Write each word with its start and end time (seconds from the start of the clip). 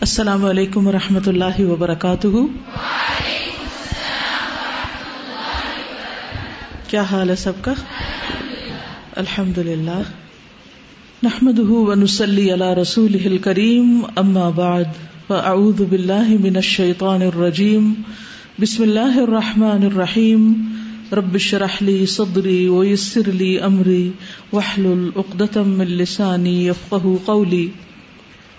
السلام 0.00 0.44
علیکم 0.44 0.86
و 0.86 0.92
رحمۃ 0.92 1.26
اللہ 1.26 1.60
وبرکاتہ۔ 1.60 2.26
کیا 6.88 7.02
حال 7.02 7.30
ہے 7.30 7.36
سب 7.36 7.52
کا؟ 7.60 7.72
الحمد 9.16 9.58
للہ 9.58 10.02
نحمد 11.22 11.58
ونسلی 11.58 12.52
علی 12.52 12.82
رسول 12.82 13.38
کریم 13.38 14.00
اما 14.16 14.50
بعد، 14.50 14.84
فاعوذ 15.26 15.82
باللہ 15.82 16.28
من 16.28 16.56
الشیطان 16.56 17.22
الرجیم۔ 17.22 17.92
بسم 18.60 18.82
اللہ 18.82 19.18
الرحمن 19.18 19.82
الرحیم۔ 19.82 20.74
رب 21.12 21.38
شرح 21.38 21.76
لی 21.80 22.06
صدری 22.06 22.68
ویسر 22.68 23.28
لی 23.32 23.60
امری 23.60 24.10
وحلل 24.52 25.10
اقدتم 25.16 25.68
من 25.68 25.86
لسانی 25.86 26.66
یفقہ 26.66 27.06
قولی۔ 27.24 27.68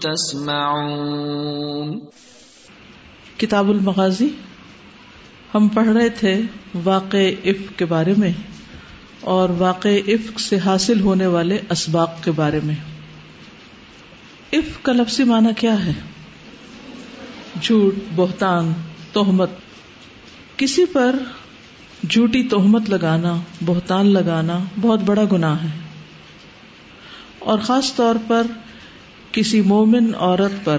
تسمعون۔ 0.00 2.00
کتاب 3.36 3.70
المغازی، 3.70 4.28
ہم 5.54 5.68
پڑھ 5.68 5.88
رہے 5.88 6.08
تھے 6.08 6.40
واقع 6.84 7.16
عفق 7.44 7.78
کے 7.78 7.84
بارے 7.84 8.14
میں 8.16 8.32
اور 9.20 9.48
واقع 9.48 9.88
عفق 10.08 10.40
سے 10.40 10.58
حاصل 10.58 11.00
ہونے 11.00 11.26
والے 11.26 11.58
اسباق 11.70 12.24
کے 12.24 12.30
بارے 12.30 12.60
میں۔ 12.64 12.74
عفق 14.52 14.84
کا 14.84 14.92
لفظی 14.92 15.24
معنی 15.24 15.48
کیا 15.56 15.86
ہے؟ 15.86 15.92
جھوٹ، 17.62 17.94
بہتان، 18.14 18.72
تہمت۔ 19.12 19.50
کسی 20.56 20.84
پر 20.84 21.16
جھوٹی 22.10 22.42
تہمت 22.42 22.90
لگانا، 22.90 23.36
بہتان 23.64 24.06
لگانا 24.06 24.58
بہت 24.80 25.00
بڑا 25.00 25.22
گناہ 25.32 25.62
ہے۔ 25.62 25.68
اور 27.38 27.58
خاص 27.58 27.94
طور 27.94 28.14
پر 28.26 28.46
کسی 29.32 29.60
مومن 29.60 30.12
عورت 30.18 30.64
پر 30.64 30.78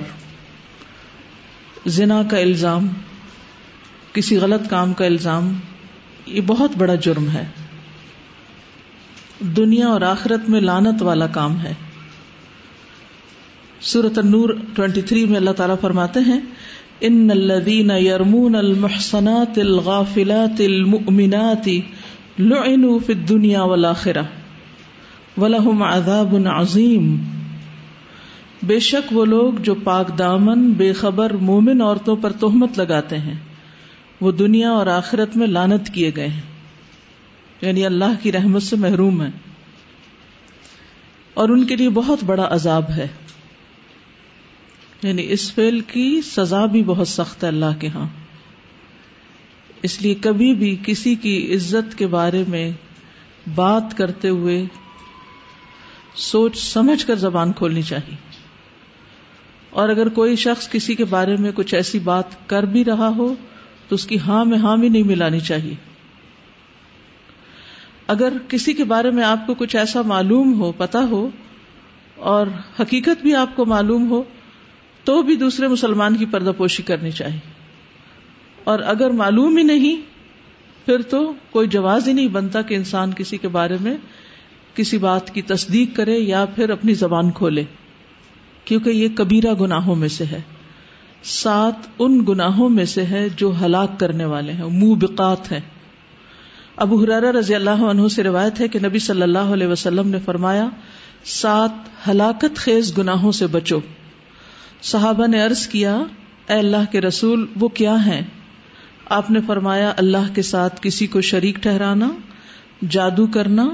زنا 1.86 2.24
کا 2.32 2.38
الزام، 2.38 2.88
کسی 4.14 4.38
غلط 4.38 4.70
کام 4.70 4.94
کا 4.94 5.06
الزام، 5.06 5.54
یہ 6.26 6.42
بہت 6.42 6.72
بڑا 6.78 6.96
جرم 6.96 7.30
ہے۔ 7.30 7.46
دنیا 9.40 9.88
اور 9.88 10.02
آخرت 10.02 10.50
میں 10.50 10.62
لانت 10.62 11.02
والا 11.02 11.28
کام 11.28 11.62
ہے۔ 11.62 11.74
سورت 13.82 14.18
النور 14.18 14.50
23 14.76 15.26
میں 15.26 15.38
اللہ 15.38 15.52
تعالیٰ 15.52 15.76
فرماتے 15.82 16.20
ہیں، 16.20 16.40
ان 17.02 17.32
الذين 17.32 17.92
يرمون 17.92 18.56
المحصنات 18.56 19.58
الغافلات 19.58 20.62
المؤمنات 20.62 21.70
لعنوا 22.40 23.00
في 23.06 23.14
الدنيا 23.14 23.64
والآخرة 23.64 24.24
ولهم 25.38 25.84
عذاب 25.84 26.36
عظيم 26.48 27.18
بے 28.64 28.80
شک 28.80 29.14
وہ 29.14 29.26
لوگ 29.26 29.54
جو 29.54 29.76
پاک 29.76 30.18
دامن، 30.18 30.74
بے 30.74 30.94
خبر 30.94 31.34
مومن 31.34 31.82
عورتوں 31.82 32.16
پر 32.16 32.32
تہمت 32.32 32.78
لگاتے 32.78 33.18
ہیں، 33.18 33.34
وہ 34.22 34.32
دنیا 34.32 34.70
اور 34.70 34.88
آخرت 34.88 35.38
میں 35.38 35.48
لانت 35.48 35.90
کیے 35.94 36.12
گئے 36.16 36.28
ہیں۔ 36.28 36.42
یعنی 37.62 37.86
اللہ 37.86 38.24
کی 38.24 38.32
رحمت 38.32 38.64
سے 38.64 38.76
محروم 38.76 39.22
ہے 39.22 39.30
اور 41.34 41.50
ان 41.50 41.66
کے 41.66 41.76
لیے 41.76 41.90
بہت 41.90 42.24
بڑا 42.24 42.48
عذاب 42.52 42.90
ہے۔ 42.90 43.08
یعنی 45.04 45.26
اس 45.30 45.54
فیل 45.54 45.80
کی 45.80 46.22
سزا 46.22 46.66
بھی 46.66 46.84
بہت 46.84 47.08
سخت 47.08 47.44
ہے 47.44 47.48
اللہ 47.48 47.80
کے 47.80 47.88
ہاں۔ 47.88 48.08
اس 49.84 50.02
لیے 50.02 50.14
کبھی 50.14 50.54
بھی 50.54 50.78
کسی 50.86 51.16
کی 51.16 51.54
عزت 51.56 51.98
کے 51.98 52.08
بارے 52.08 52.44
میں 52.48 52.72
بات 53.56 53.98
کرتے 53.98 54.30
ہوئے 54.30 54.66
سوچ 56.16 56.58
سمجھ 56.58 57.06
کر 57.06 57.16
زبان 57.16 57.54
کھولنی 57.54 57.82
چاہیے۔ 57.82 58.29
اور 59.70 59.90
اگر 59.90 60.10
کوئی 60.10 60.36
شخص 60.36 60.70
کسی 60.70 60.96
کے 60.96 61.06
بارے 61.06 61.36
میں 61.36 61.52
کچھ 61.56 61.76
ایسی 61.76 62.00
بات 62.00 62.50
کر 62.50 62.64
بھی 62.64 62.86
رہا 62.86 63.10
ہو، 63.18 63.36
تو 63.88 63.96
اس 63.96 64.08
کی 64.08 64.20
ہاں 64.20 64.46
میں 64.46 64.58
ہاں 64.58 64.78
بھی 64.78 64.90
نہیں 64.90 65.04
ملانی 65.04 65.40
چاہیے۔ 65.40 65.74
اگر 68.08 68.34
کسی 68.48 68.74
کے 68.74 68.84
بارے 68.84 69.12
میں 69.12 69.24
آپ 69.24 69.48
کو 69.48 69.54
کچھ 69.54 69.76
ایسا 69.76 70.02
معلوم 70.02 70.62
ہو 70.62 70.72
پتا 70.72 71.04
ہو، 71.04 71.30
اور 72.16 72.48
حقیقت 72.80 73.22
بھی 73.22 73.36
آپ 73.36 73.56
کو 73.56 73.66
معلوم 73.66 74.10
ہو، 74.10 74.24
تو 75.04 75.22
بھی 75.22 75.36
دوسرے 75.36 75.68
مسلمان 75.68 76.16
کی 76.16 76.26
پردہ 76.26 76.52
پوشی 76.58 76.84
کرنی 76.84 77.12
چاہیے۔ 77.12 77.40
اور 78.64 78.80
اگر 78.80 79.10
معلوم 79.10 79.58
ہی 79.58 79.64
نہیں، 79.64 80.02
پھر 80.86 81.02
تو 81.02 81.34
کوئی 81.50 81.68
جواز 81.68 82.08
ہی 82.08 82.14
نہیں 82.14 82.28
بنتا 82.28 82.62
کہ 82.62 82.76
انسان 82.76 83.14
کسی 83.14 83.38
کے 83.38 83.48
بارے 83.48 83.78
میں 83.82 83.98
کسی 84.74 84.98
بات 84.98 85.34
کی 85.34 85.42
تصدیق 85.42 85.96
کرے 85.96 86.18
یا 86.18 86.46
پھر 86.56 86.70
اپنی 86.70 86.94
زبان 86.94 87.32
کھولے۔ 87.32 87.64
کیونکہ 88.70 88.90
یہ 88.90 89.08
کبیرہ 89.16 89.54
گناہوں 89.54 89.96
میں 89.96 90.08
سے 90.08 90.26
ہے۔ 90.26 90.42
سات 91.24 91.88
ان 92.00 92.26
گناہوں 92.28 92.70
میں 92.70 92.86
سے 92.86 93.06
ہے 93.06 93.28
جو 93.36 93.52
ہلاک 93.62 94.00
کرنے 94.00 94.26
والے 94.26 94.52
ہیں 94.52 94.70
منہ 94.72 94.96
بکات 94.96 95.52
ہے 95.52 95.62
ابو 96.76 97.04
حرارا 97.04 97.32
رضی 97.32 97.56
اللہ 97.56 97.84
عنہ 97.84 98.08
سے 98.08 98.24
روایت 98.24 98.60
ہے 98.62 98.68
کہ 98.68 98.80
نبی 98.80 99.00
صلی 99.00 99.22
اللہ 99.22 99.52
علیہ 99.54 99.68
وسلم 99.68 100.10
نے 100.10 100.20
فرمایا، 100.26 100.68
سات 101.24 102.08
ہلاکت 102.10 102.56
خیز 102.56 102.98
گناہوں 102.98 103.32
سے 103.32 103.48
بچو۔ 103.48 103.80
صحابہ 104.82 105.28
نے 105.28 105.42
عرض 105.42 105.68
کیا، 105.68 105.96
اے 106.50 106.54
اللہ 106.54 106.92
کے 106.92 107.02
رسول، 107.02 107.46
وہ 107.60 107.68
کیا 107.68 108.06
ہیں؟ 108.06 108.22
آپ 109.06 109.32
نے 109.32 109.40
فرمایا، 109.48 109.94
اللہ 109.98 110.34
کے 110.36 110.42
ساتھ 110.42 110.80
کسی 110.82 111.08
کو 111.08 111.22
شریک 111.22 111.56
ٹھہرانا، 111.56 112.10
جادو 112.90 113.28
کرنا 113.28 113.70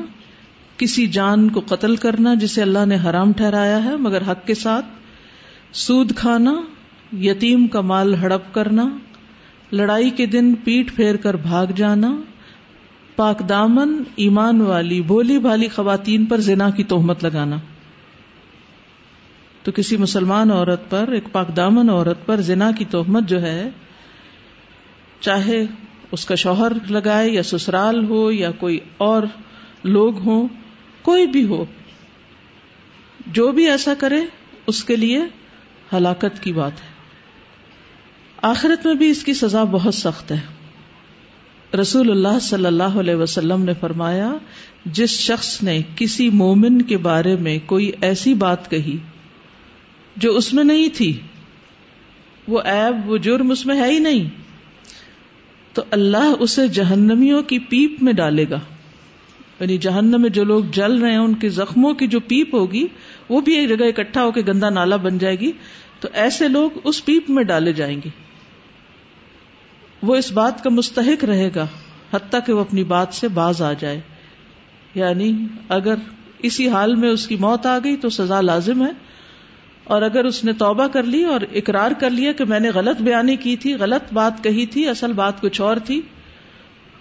کسی 0.77 1.07
جان 1.07 1.49
کو 1.49 1.61
قتل 1.67 1.95
کرنا 1.95 2.33
جسے 2.33 2.61
اللہ 2.61 2.85
نے 2.85 2.97
حرام 3.05 3.31
ٹھہرایا 3.31 3.83
ہے، 3.83 3.95
مگر 3.95 4.21
حق 4.21 4.47
کے 4.47 4.53
ساتھ 4.53 4.85
سود 5.73 6.15
کھانا، 6.15 6.53
یتیم 7.17 7.67
کا 7.67 7.81
مال 7.81 8.15
ہڑپ 8.15 8.53
کرنا، 8.53 8.97
لڑائی 9.71 10.09
کے 10.09 10.25
دن 10.25 10.53
پیٹ 10.55 10.95
پھیر 10.95 11.15
کر 11.15 11.35
بھاگ 11.35 11.65
جانا، 11.75 12.15
پاک 13.15 13.49
دامن، 13.49 14.03
ایمان 14.15 14.61
والی 14.61 15.01
بولی 15.01 15.39
بھالی 15.39 15.67
خواتین 15.67 16.25
پر 16.25 16.39
زنا 16.39 16.69
کی 16.69 16.83
تہمت 16.83 17.23
لگانا۔ 17.23 17.57
تو 19.63 19.71
کسی 19.71 19.97
مسلمان 19.97 20.51
عورت 20.51 20.89
پر، 20.89 21.11
ایک 21.11 21.23
پاک 21.31 21.55
دامن 21.55 21.89
عورت 21.89 22.25
پر 22.25 22.41
زنا 22.41 22.71
کی 22.71 22.85
تہمت 22.85 23.29
جو 23.29 23.41
ہے، 23.41 23.69
چاہے 25.19 25.65
اس 26.11 26.25
کا 26.25 26.35
شوہر 26.35 26.71
لگائے 26.89 27.29
یا 27.29 27.43
سسرال 27.43 28.05
ہو 28.05 28.31
یا 28.31 28.51
کوئی 28.51 28.79
اور 28.97 29.23
لوگ 29.83 30.17
ہوں 30.19 30.47
کوئی 31.05 31.27
بھی 31.27 31.45
ہو، 31.45 31.65
جو 33.27 33.51
بھی 33.51 33.69
ایسا 33.69 33.93
کرے، 33.93 34.21
اس 34.67 34.83
کے 34.83 34.95
لیے 34.95 35.19
ہلاکت 35.93 36.43
کی 36.43 36.53
بات 36.53 36.71
ہے۔ 36.81 36.87
آخرت 38.41 38.85
میں 38.85 38.95
بھی 38.95 39.09
اس 39.09 39.23
کی 39.23 39.33
سزا 39.33 39.63
بہت 39.63 39.95
سخت 39.95 40.31
ہے۔ 40.31 40.39
رسول 41.81 42.11
اللہ 42.11 42.39
صلی 42.41 42.65
اللہ 42.65 42.83
علیہ 42.83 43.15
وسلم 43.15 43.63
نے 43.63 43.73
فرمایا، 43.79 44.33
جس 44.85 45.09
شخص 45.09 45.63
نے 45.63 45.81
کسی 45.95 46.29
مومن 46.29 46.81
کے 46.81 46.97
بارے 46.97 47.35
میں 47.35 47.59
کوئی 47.65 47.91
ایسی 48.01 48.33
بات 48.33 48.71
کہی، 48.71 48.97
جو 50.17 50.37
اس 50.37 50.53
میں 50.53 50.63
نہیں 50.63 50.89
تھی، 50.93 51.19
وہ 52.47 52.61
ایب 52.61 53.09
وہ 53.09 53.17
جرم 53.17 53.51
اس 53.51 53.65
میں 53.65 53.81
ہے 53.81 53.91
ہی 53.91 53.99
نہیں۔ 53.99 54.29
تو 55.73 55.83
اللہ 55.91 56.33
اسے 56.39 56.67
جہنمیوں 56.67 57.41
کی 57.41 57.59
پیپ 57.59 58.03
میں 58.03 58.13
ڈالے 58.13 58.45
گا۔ 58.49 58.59
یعنی 59.59 59.77
جہنم 59.77 60.21
میں 60.21 60.29
جو 60.29 60.43
لوگ 60.43 60.63
جل 60.63 60.97
رہے 60.97 61.09
ہیں، 61.09 61.17
ان 61.17 61.33
کے 61.33 61.49
زخموں 61.49 61.93
کی 61.93 62.07
جو 62.07 62.19
پیپ 62.19 62.55
ہوگی، 62.55 62.87
وہ 63.29 63.41
بھی 63.41 63.55
ایک 63.55 63.69
جگہ 63.69 63.85
اکٹھا 63.85 64.23
ہو 64.23 64.31
کے 64.31 64.41
گندا 64.47 64.69
نالا 64.69 64.95
بن 64.95 65.17
جائے 65.17 65.39
گی۔ 65.39 65.51
تو 65.99 66.07
ایسے 66.13 66.47
لوگ 66.47 66.71
اس 66.83 67.05
پیپ 67.05 67.29
میں 67.29 67.43
ڈالے 67.43 67.73
جائیں 67.73 68.01
گے۔ 68.05 68.09
وہ 70.03 70.15
اس 70.15 70.31
بات 70.31 70.63
کا 70.63 70.69
مستحق 70.69 71.23
رہے 71.23 71.49
گا، 71.55 71.67
حتیٰ 72.13 72.39
کہ 72.45 72.53
وہ 72.53 72.61
اپنی 72.61 72.83
بات 72.83 73.07
سے 73.11 73.27
باز 73.27 73.61
آ 73.61 73.73
جائے۔ 73.73 74.01
یعنی 74.95 75.31
اگر 75.69 75.95
اسی 76.39 76.69
حال 76.69 76.95
میں 76.95 77.09
اس 77.09 77.27
کی 77.27 77.35
موت 77.35 77.65
آ 77.65 77.77
گئی 77.83 77.95
تو 77.95 78.09
سزا 78.09 78.41
لازم 78.41 78.85
ہے۔ 78.85 78.91
اور 79.83 80.01
اگر 80.01 80.25
اس 80.25 80.43
نے 80.43 80.53
توبہ 80.53 80.87
کر 80.87 81.03
لی 81.03 81.23
اور 81.23 81.41
اقرار 81.53 81.91
کر 81.91 82.09
لیا 82.09 82.31
کہ 82.31 82.45
میں 82.45 82.59
نے 82.59 82.69
غلط 82.69 83.01
بیانی 83.01 83.35
کی 83.35 83.57
تھی، 83.57 83.73
غلط 83.73 84.13
بات 84.13 84.43
کہی 84.43 84.65
تھی، 84.65 84.89
اصل 84.89 85.13
بات 85.13 85.41
کچھ 85.41 85.61
اور 85.61 85.77
تھی 85.77 86.01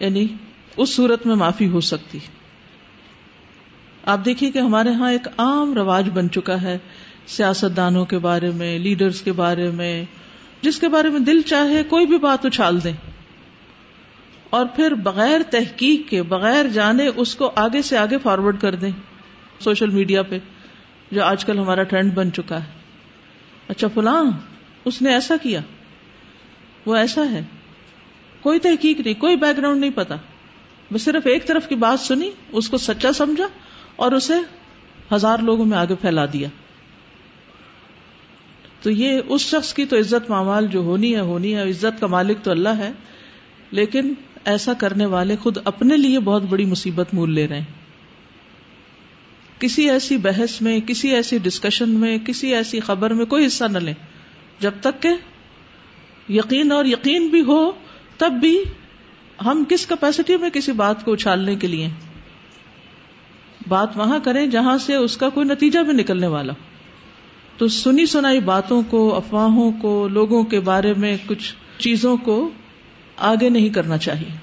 یعنی 0.00 0.26
اس 0.76 0.96
صورت 0.96 1.26
میں 1.26 1.34
معافی 1.34 1.68
ہو 1.68 1.80
سکتی۔ 1.80 2.18
آپ 4.04 4.24
دیکھیے 4.24 4.50
کہ 4.50 4.58
ہمارے 4.58 4.88
ہاں 4.88 5.12
ایک 5.12 5.28
عام 5.36 5.74
رواج 5.74 6.10
بن 6.14 6.30
چکا 6.30 6.62
ہے 6.62 6.78
سیاست 7.26 7.76
دانوں 7.76 8.04
کے 8.04 8.18
بارے 8.18 8.50
میں، 8.50 8.78
لیڈرز 8.78 9.22
کے 9.22 9.32
بارے 9.32 9.70
میں، 9.70 10.04
جس 10.62 10.78
کے 10.78 10.88
بارے 10.88 11.08
میں 11.08 11.20
دل 11.20 11.42
چاہے 11.42 11.82
کوئی 11.84 12.06
بھی 12.06 12.18
بات 12.18 12.46
اچھال 12.46 12.84
دیں۔ 12.84 12.92
اور 14.50 14.66
پھر 14.66 14.94
بغیر 14.94 15.40
تحقیق 15.50 16.08
کے، 16.08 16.22
بغیر 16.22 16.68
جانے 16.68 17.10
اس 17.16 17.34
کو 17.34 17.52
آگے 17.56 17.82
سے 17.82 17.98
آگے 17.98 18.18
فارورڈ 18.18 18.60
کر 18.60 18.74
دیں 18.74 18.90
سوشل 19.60 19.90
میڈیا 19.90 20.22
پہ، 20.22 20.38
جو 21.10 21.24
آج 21.24 21.44
کل 21.44 21.58
ہمارا 21.58 21.82
ٹرینڈ 21.82 22.14
بن 22.14 22.32
چکا 22.32 22.64
ہے۔ 22.64 22.70
اچھا 23.68 23.88
فلاں، 23.94 24.24
اس 24.84 25.02
نے 25.02 25.12
ایسا 25.14 25.36
کیا؟ 25.42 25.60
وہ 26.86 26.96
ایسا 26.96 27.30
ہے۔ 27.30 27.42
کوئی 28.40 28.58
تحقیق 28.58 29.00
نہیں، 29.00 29.14
کوئی 29.14 29.36
بیک 29.36 29.56
گراؤنڈ 29.56 29.80
نہیں 29.80 29.90
پتا۔ 29.94 30.14
بس 30.92 31.02
صرف 31.02 31.26
ایک 31.26 31.46
طرف 31.46 31.68
کی 31.68 31.74
بات 31.74 32.00
سنی، 32.00 32.30
اس 32.52 32.68
کو 32.68 32.78
سچا 32.78 33.12
سمجھا 33.12 33.46
اور 33.96 34.12
اسے 34.12 34.34
ہزار 35.14 35.38
لوگوں 35.38 35.64
میں 35.64 35.78
آگے 35.78 35.94
پھیلا 35.94 36.26
دیا۔ 36.26 36.48
تو 38.82 38.90
یہ 38.90 39.20
اس 39.28 39.40
شخص 39.40 39.74
کی 39.74 39.84
تو 39.84 39.98
عزت 39.98 40.30
مامال 40.30 40.66
جو 40.66 40.80
ہونی 40.80 41.14
ہے 41.14 41.20
ہونی 41.20 41.54
ہے۔ 41.54 41.70
عزت 41.70 42.00
کا 42.00 42.06
مالک 42.06 42.36
تو 42.42 42.50
اللہ 42.50 42.68
ہے، 42.68 42.92
لیکن 43.70 44.14
ایسا 44.44 44.72
کرنے 44.72 45.06
والے 45.06 45.36
خود 45.36 45.58
اپنے 45.64 45.96
لیے 45.96 46.20
بہت 46.20 46.42
بڑی 46.42 46.64
مصیبت 46.64 47.14
مول 47.14 47.34
لے 47.34 47.48
رہے 47.48 47.58
ہیں۔ 47.58 47.84
کسی 49.60 49.90
ایسی 49.90 50.16
بحث 50.16 50.62
میں، 50.62 50.80
کسی 50.80 51.10
ایسی 51.10 51.38
ڈسکشن 51.38 51.90
میں، 51.90 52.18
کسی 52.18 52.54
ایسی 52.54 52.80
خبر 52.80 53.10
میں 53.10 53.26
کوئی 53.26 53.46
حصہ 53.46 53.64
نہ 53.64 53.78
لیں۔ 53.78 53.94
جب 54.60 54.70
تک 54.80 55.02
کہ 55.02 55.08
یقین 56.28 56.72
اور 56.72 56.84
یقین 56.84 57.28
بھی 57.28 57.40
ہو، 57.40 57.70
تب 58.18 58.32
بھی 58.32 58.62
ہم 59.44 59.64
کس 59.68 59.86
کیپیسٹی 59.86 60.36
میں 60.36 60.50
کسی 60.50 60.72
بات 60.72 61.04
کو 61.04 61.12
اچھالنے 61.12 61.56
کے 61.56 61.66
لیے 61.66 61.88
بات 63.68 63.96
وہاں 63.96 64.18
کریں 64.24 64.46
جہاں 64.46 64.78
سے 64.78 64.94
اس 64.94 65.16
کا 65.16 65.28
کوئی 65.28 65.46
نتیجہ 65.46 65.78
بھی 65.78 65.92
نکلنے 65.92 66.26
والا 66.26 66.52
تو 67.58 67.68
سنی 67.68 68.06
سنائی 68.06 68.40
باتوں 68.40 68.82
کو، 68.90 69.16
افواہوں 69.16 69.72
کو، 69.72 70.08
لوگوں 70.08 70.42
کے 70.44 70.60
بارے 70.60 70.94
میں 70.96 71.16
کچھ 71.26 71.54
چیزوں 71.78 72.16
کو 72.16 72.50
آگے 73.16 73.48
نہیں 73.48 73.68
کرنا 73.68 73.98
چاہیے۔ 73.98 74.36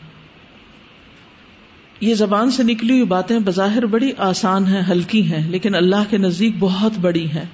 یہ 2.02 2.14
زبان 2.14 2.52
سے 2.52 2.64
نکلی 2.64 2.94
ہوئی 2.94 3.04
باتیں 3.04 3.40
بظاہر 3.40 3.86
بڑی 3.86 4.12
آسان 4.18 4.66
ہیں، 4.66 4.82
ہلکی 4.90 5.32
ہیں، 5.32 5.50
لیکن 5.50 5.76
اللہ 5.76 6.10
کے 6.10 6.18
نزدیک 6.18 6.56
بہت 6.60 6.92
بڑی 7.02 7.26
ہیں۔ 7.26 7.46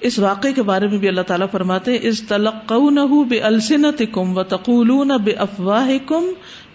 اس 0.00 0.18
واقعے 0.18 0.52
کے 0.52 0.62
بارے 0.62 0.86
میں 0.86 0.98
بھی 0.98 1.08
اللہ 1.08 1.20
تعالیٰ 1.20 1.46
فرماتے 1.52 1.98
اس 2.02 2.22
تلق 2.22 2.72
بے 3.28 3.40
السنت 3.40 4.02
کم 4.12 4.38
و 4.38 4.42
تقول 4.42 4.90
بے 5.24 5.32
افواہ 5.32 5.90
کم 6.06 6.24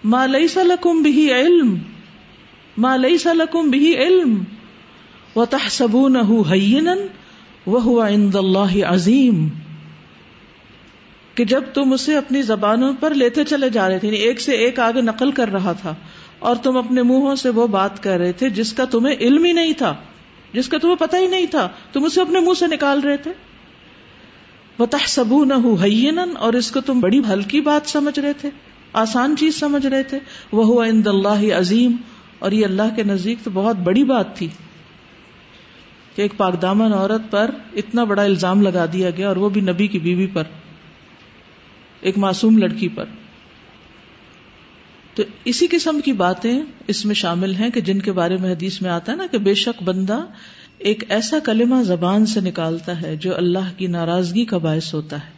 مالئی 0.04 0.48
سلکم 0.48 1.02
بھی 1.02 1.32
علم 1.32 1.74
مالئی 2.78 3.18
سلکم 3.18 3.68
بھی 3.68 3.96
علم 3.96 4.42
و 5.36 5.44
تحسب 5.44 5.96
نہ 6.08 6.18
عند 8.02 8.34
اللہ 8.36 8.74
عظیم 8.86 9.48
کہ 11.34 11.44
جب 11.44 11.64
تم 11.74 11.92
اسے 11.92 12.16
اپنی 12.16 12.42
زبانوں 12.42 12.92
پر 13.00 13.14
لیتے 13.14 13.44
چلے 13.44 13.68
جا 13.70 13.88
رہے 13.88 13.98
تھے 13.98 14.08
یعنی 14.08 14.18
ایک 14.18 14.40
سے 14.40 14.52
ایک 14.52 14.78
آگے 14.80 15.00
نقل 15.00 15.30
کر 15.30 15.48
رہا 15.48 15.72
تھا، 15.72 15.94
اور 16.38 16.56
تم 16.56 16.76
اپنے 16.76 17.02
منہوں 17.02 17.34
سے 17.36 17.48
وہ 17.48 17.66
بات 17.66 18.02
کر 18.02 18.18
رہے 18.18 18.32
تھے 18.32 18.50
جس 18.50 18.72
کا 18.72 18.84
تمہیں 18.84 19.14
علم 19.20 19.44
ہی 19.44 19.52
نہیں 19.52 19.72
تھا، 19.72 19.94
جس 20.52 20.68
کا 20.68 20.78
تمہیں 20.78 20.96
پتا 20.96 21.18
ہی 21.18 21.26
نہیں 21.26 21.46
تھا، 21.46 21.68
تم 21.92 22.04
اسے 22.04 22.20
اپنے 22.20 22.40
منہ 22.40 22.58
سے 22.58 22.66
نکال 22.66 23.00
رہے 23.00 23.16
تھے۔ 23.16 23.32
بتا 24.78 24.98
سبو 25.06 25.44
نہ 25.44 25.54
اور 26.38 26.52
اس 26.52 26.70
کو 26.70 26.80
تم 26.80 27.00
بڑی 27.00 27.20
ہلکی 27.28 27.60
بات 27.60 27.88
سمجھ 27.88 28.18
رہے 28.18 28.32
تھے، 28.32 28.50
آسان 28.92 29.34
چیز 29.38 29.58
سمجھ 29.60 29.86
رہے 29.86 30.02
تھے۔ 30.02 30.18
وہ 30.52 30.82
عند 30.84 31.06
اللہ 31.06 31.52
عظیم 31.58 31.96
اور 32.44 32.52
یہ 32.52 32.64
اللہ 32.64 32.82
کے 32.96 33.02
نزدیک 33.02 33.38
تو 33.44 33.50
بہت 33.54 33.76
بڑی 33.76 34.04
بات 34.04 34.36
تھی 34.36 34.48
کہ 36.14 36.22
ایک 36.22 36.36
پاکدامن 36.36 36.92
عورت 36.92 37.30
پر 37.30 37.50
اتنا 37.76 38.04
بڑا 38.04 38.22
الزام 38.22 38.62
لگا 38.62 38.86
دیا 38.92 39.10
گیا 39.10 39.28
اور 39.28 39.36
وہ 39.36 39.48
بھی 39.48 39.60
نبی 39.60 39.86
کی 39.86 39.98
بیوی 39.98 40.26
پر، 40.26 40.42
ایک 42.00 42.18
معصوم 42.18 42.58
لڑکی 42.58 42.88
پر۔ 42.88 43.04
تو 45.14 45.22
اسی 45.44 45.66
قسم 45.70 46.00
کی 46.00 46.12
باتیں 46.12 46.60
اس 46.86 47.06
میں 47.06 47.14
شامل 47.14 47.54
ہیں 47.54 47.70
کہ 47.70 47.80
جن 47.80 47.98
کے 47.98 48.12
بارے 48.12 48.36
میں 48.36 48.52
حدیث 48.52 48.82
میں 48.82 48.90
آتا 48.90 49.12
ہے 49.12 49.16
نا 49.16 49.26
کہ 49.30 49.38
بے 49.38 49.54
شک 49.54 49.82
بندہ 49.82 50.18
ایک 50.78 51.04
ایسا 51.08 51.38
کلمہ 51.38 51.82
زبان 51.82 52.26
سے 52.26 52.40
نکالتا 52.40 53.02
ہے 53.02 53.16
جو 53.16 53.36
اللہ 53.36 53.72
کی 53.76 53.86
ناراضگی 53.86 54.44
کا 54.44 54.58
باعث 54.58 54.94
ہوتا 54.94 55.26
ہے۔ 55.26 55.30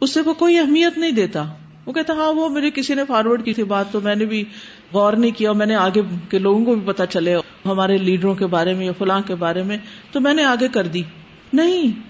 اسے 0.00 0.20
وہ 0.20 0.34
کوئی 0.34 0.58
اہمیت 0.58 0.98
نہیں 0.98 1.10
دیتا۔ 1.10 1.44
وہ 1.86 1.92
کہتا 1.92 2.12
ہاں 2.12 2.32
وہ 2.32 2.48
میرے 2.48 2.70
کسی 2.70 2.94
نے 2.94 3.02
فارورڈ 3.08 3.44
کی 3.44 3.54
تھی 3.54 3.64
بات، 3.64 3.92
تو 3.92 4.00
میں 4.00 4.14
نے 4.14 4.24
بھی 4.24 4.44
غور 4.92 5.12
نہیں 5.12 5.30
کیا، 5.30 5.52
میں 5.52 5.66
نے 5.66 5.74
آگے 5.74 6.00
کے 6.30 6.38
لوگوں 6.38 6.64
کو 6.64 6.74
بھی 6.74 6.82
پتا 6.86 7.06
چلے، 7.06 7.36
ہمارے 7.64 7.98
لیڈروں 7.98 8.34
کے 8.34 8.46
بارے 8.46 8.74
میں 8.74 8.86
یا 8.86 8.92
فلاں 8.98 9.20
کے 9.26 9.34
بارے 9.34 9.62
میں، 9.62 9.76
تو 10.12 10.20
میں 10.20 10.34
نے 10.34 10.44
آگے 10.44 10.68
کر 10.68 10.86
دی۔ 10.86 11.02
نہیں۔ 11.52 12.00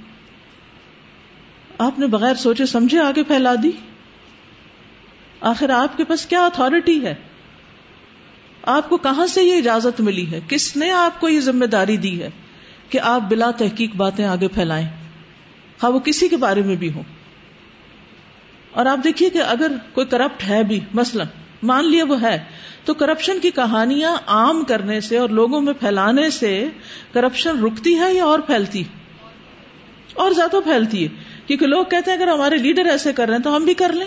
آپ 1.79 1.99
نے 1.99 2.07
بغیر 2.07 2.35
سوچے 2.35 2.67
سمجھے 2.67 2.99
آگے 2.99 3.23
پھیلا 3.23 3.55
دی۔ 3.63 3.71
آخر 5.41 5.71
آپ 5.71 5.97
کے 5.97 6.05
پاس 6.05 6.27
کیا 6.27 6.45
اتارٹی 6.45 7.05
ہے؟ 7.05 7.15
آپ 8.63 8.89
کو 8.89 8.97
کہاں 8.97 9.27
سے 9.27 9.43
یہ 9.43 9.55
اجازت 9.55 10.01
ملی 10.01 10.31
ہے؟ 10.31 10.41
کس 10.49 10.77
نے 10.77 10.91
آپ 10.91 11.21
کو 11.21 11.29
یہ 11.29 11.41
ذمہ 11.41 11.65
داری 11.65 11.97
دی 11.97 12.23
ہے 12.23 12.31
کہ 12.89 13.01
آپ 13.01 13.21
بلا 13.29 13.51
تحقیق 13.51 13.97
باتیں 13.97 14.25
آگے 14.25 14.49
پھیلائیں؟ 14.49 14.87
ہاں 15.83 15.91
وہ 15.91 15.99
کسی 15.99 16.29
کے 16.29 16.37
بارے 16.37 16.63
میں 16.63 16.77
بھی 16.77 16.93
ہو 16.93 17.03
اور 18.73 18.87
آپ 18.87 18.99
دیکھیے 19.05 19.31
کہ 19.31 19.39
اگر 19.39 19.73
کوئی 19.93 20.07
کرپٹ 20.07 20.45
ہے 20.49 20.63
بھی، 20.63 20.81
مثلا 20.95 21.25
مان 21.63 21.91
لیا 21.91 22.05
وہ 22.09 22.23
ہے، 22.23 22.45
تو 22.85 22.95
کرپشن 22.95 23.41
کی 23.41 23.51
کہانیاں 23.51 24.17
عام 24.27 24.65
کرنے 24.65 25.01
سے 25.01 25.19
اور 25.19 25.29
لوگوں 25.29 25.61
میں 25.61 25.73
پھیلانے 25.73 26.31
سے 26.31 26.69
کرپشن 27.13 27.65
رکتی 27.65 27.99
ہے 27.99 28.15
یا 28.15 28.25
اور 28.25 28.39
پھیلتی؟ 28.39 28.83
اور 30.15 30.31
زیادہ 30.31 30.57
پھیلتی 30.65 31.03
ہے، 31.03 31.09
کیونکہ 31.47 31.67
لوگ 31.67 31.85
کہتے 31.85 32.11
ہیں 32.11 32.19
اگر 32.19 32.29
ہمارے 32.29 32.57
لیڈر 32.57 32.85
ایسے 32.85 33.13
کر 33.13 33.27
رہے 33.27 33.37
ہیں 33.37 33.43
تو 33.43 33.57
ہم 33.57 33.65
بھی 33.65 33.75
کر 33.75 33.93
لیں۔ 33.93 34.07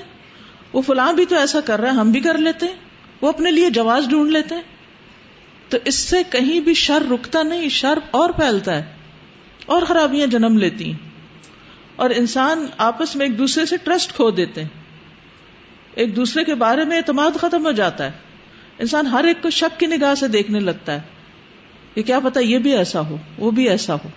وہ 0.73 0.81
فلاں 0.81 1.13
بھی 1.13 1.25
تو 1.25 1.35
ایسا 1.35 1.59
کر 1.59 1.79
رہا 1.79 1.89
ہے، 1.89 1.93
ہم 1.93 2.11
بھی 2.11 2.19
کر 2.19 2.37
لیتے 2.37 2.65
ہیں۔ 2.65 2.75
وہ 3.21 3.29
اپنے 3.29 3.51
لیے 3.51 3.69
جواز 3.69 4.07
ڈھونڈ 4.09 4.31
لیتے 4.31 4.55
ہیں۔ 4.55 4.61
تو 5.69 5.77
اس 5.85 5.95
سے 5.95 6.23
کہیں 6.29 6.59
بھی 6.59 6.73
شر 6.73 7.03
رکتا 7.11 7.43
نہیں، 7.43 7.69
شر 7.69 7.99
اور 8.11 8.29
پھیلتا 8.29 8.75
ہے 8.75 8.83
اور 9.65 9.81
خرابیاں 9.81 10.27
جنم 10.27 10.57
لیتی 10.57 10.91
ہیں۔ 10.91 11.04
اور 11.95 12.09
انسان 12.09 12.65
آپس 12.77 13.15
میں 13.15 13.25
ایک 13.25 13.37
دوسرے 13.37 13.65
سے 13.65 13.77
ٹرسٹ 13.83 14.13
کھو 14.13 14.31
دیتے 14.31 14.61
ہیں۔ 14.61 14.69
ایک 15.95 16.15
دوسرے 16.15 16.43
کے 16.43 16.55
بارے 16.55 16.83
میں 16.83 16.97
اعتماد 16.97 17.31
ختم 17.41 17.65
ہو 17.65 17.71
جاتا 17.71 18.05
ہے۔ 18.05 18.11
انسان 18.79 19.07
ہر 19.07 19.23
ایک 19.23 19.41
کو 19.41 19.49
شک 19.49 19.79
کی 19.79 19.85
نگاہ 19.85 20.15
سے 20.15 20.27
دیکھنے 20.27 20.59
لگتا 20.59 20.93
ہے۔ 20.93 21.01
کہ 21.93 22.03
کیا 22.03 22.19
پتا 22.19 22.39
یہ 22.39 22.57
بھی 22.57 22.77
ایسا 22.77 22.99
ہو، 22.99 23.17
وہ 23.37 23.51
بھی 23.51 23.69
ایسا 23.69 23.93
ہو۔ 23.93 24.07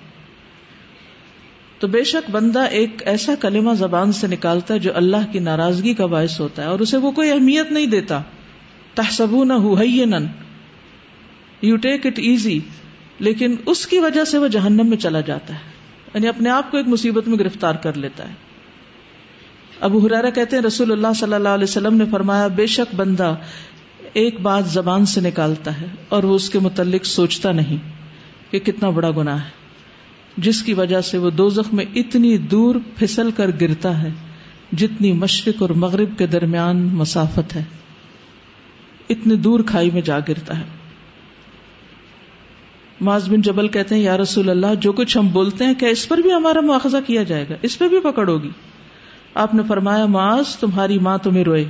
تو 1.79 1.87
بے 1.87 2.05
شک 2.05 2.31
بندہ 2.31 2.61
ایک 2.61 3.03
ایسا 3.07 3.35
کلمہ 3.41 3.75
زبان 3.75 4.13
سے 4.13 4.27
نکالتا 4.27 4.75
ہے 4.75 4.79
جو 4.79 4.97
اللہ 4.97 5.33
کی 5.33 5.39
ناراضگی 5.39 5.95
کا 5.95 6.07
باعث 6.07 6.41
ہوتا 6.41 6.63
ہے 6.63 6.67
اور 6.67 6.81
اسے 6.81 6.97
وہ 6.97 7.11
کوئی 7.11 7.31
اہمیت 7.31 7.73
نہیں 7.73 7.87
دیتا۔ 7.87 8.23
تحسب 8.95 9.45
نہ 9.45 9.53
ہو 9.53 9.83
یو 11.63 11.77
ٹیک 11.77 12.07
اٹ 12.07 12.19
ایزی 12.19 12.59
لیکن 13.19 13.55
اس 13.67 13.87
کی 13.87 13.99
وجہ 13.99 14.25
سے 14.25 14.39
وہ 14.39 14.49
جہنم 14.49 14.87
میں 14.87 14.97
چلا 14.97 15.21
جاتا 15.21 15.55
ہے۔ 15.55 15.78
یعنی 16.15 16.29
اپنے 16.29 16.51
آپ 16.51 16.71
کو 16.71 16.77
ایک 16.77 16.89
مصیبت 16.89 17.29
میں 17.29 17.39
گرفتار 17.39 17.75
کر 17.75 17.93
لیتا 17.93 18.29
ہے۔ 18.29 18.35
ابو 19.81 19.99
حرارا 19.99 20.31
کہتے 20.31 20.57
ہیں، 20.57 20.63
رسول 20.63 20.93
اللہ 20.93 21.13
صلی 21.17 21.35
اللہ 21.35 21.49
علیہ 21.49 21.65
وسلم 21.65 21.95
نے 21.95 22.05
فرمایا، 22.11 22.47
بے 22.47 22.67
شک 22.67 22.95
بندہ 22.95 23.35
ایک 24.13 24.41
بات 24.41 24.67
زبان 24.67 25.07
سے 25.07 25.21
نکالتا 25.21 25.81
ہے 25.81 25.87
اور 26.09 26.23
وہ 26.23 26.35
اس 26.35 26.51
کے 26.51 26.59
متعلق 26.59 27.05
سوچتا 27.05 27.53
نہیں 27.53 27.77
کہ 28.53 28.59
کتنا 28.59 28.91
بڑا 28.91 29.11
گناہ 29.11 29.45
ہے، 29.45 29.51
جس 30.37 30.63
کی 30.63 30.73
وجہ 30.73 31.01
سے 31.01 31.19
وہ 31.19 31.31
دوزخ 31.31 31.75
میں 31.75 31.85
اتنی 31.95 32.39
دور 32.39 32.75
پھسل 32.97 33.31
کر 33.31 33.51
گرتا 33.61 34.03
ہے 34.03 34.09
جتنی 34.73 35.13
مشرق 35.13 35.63
اور 35.63 35.71
مغرب 35.71 36.19
کے 36.19 36.27
درمیان 36.27 36.77
مسافت 36.77 37.57
ہے۔ 37.57 37.65
اتنی 39.11 39.37
دور 39.37 39.61
کھائی 39.67 39.91
میں 39.91 40.03
جا 40.03 40.19
گرتا 40.19 40.59
ہے۔ 40.59 40.78
معاذ 43.01 43.29
بن 43.31 43.41
جبل 43.41 43.69
کہتے 43.69 43.95
ہیں، 43.95 44.03
یا 44.03 44.17
رسول 44.17 44.51
اللہ، 44.51 44.67
جو 44.81 44.93
کچھ 44.93 45.19
ہم 45.19 45.29
بولتے 45.29 45.65
ہیں، 45.65 45.75
کیا 45.75 45.89
اس 45.89 46.09
پر 46.09 46.19
بھی 46.19 46.33
ہمارا 46.33 46.61
مواخذہ 46.61 46.97
کیا 47.07 47.23
جائے 47.23 47.45
گا؟ 47.51 47.55
اس 47.63 47.79
پہ 47.79 47.89
بھی 47.89 48.01
پکڑ 48.01 48.29
ہوگی 48.29 48.49
آپ 49.35 49.55
نے 49.55 49.63
فرمایا، 49.69 50.07
معاذ، 50.07 50.57
تمہاری 50.57 50.99
ماں 50.99 51.19
تمہیں 51.19 51.45
روئے۔ 51.45 51.65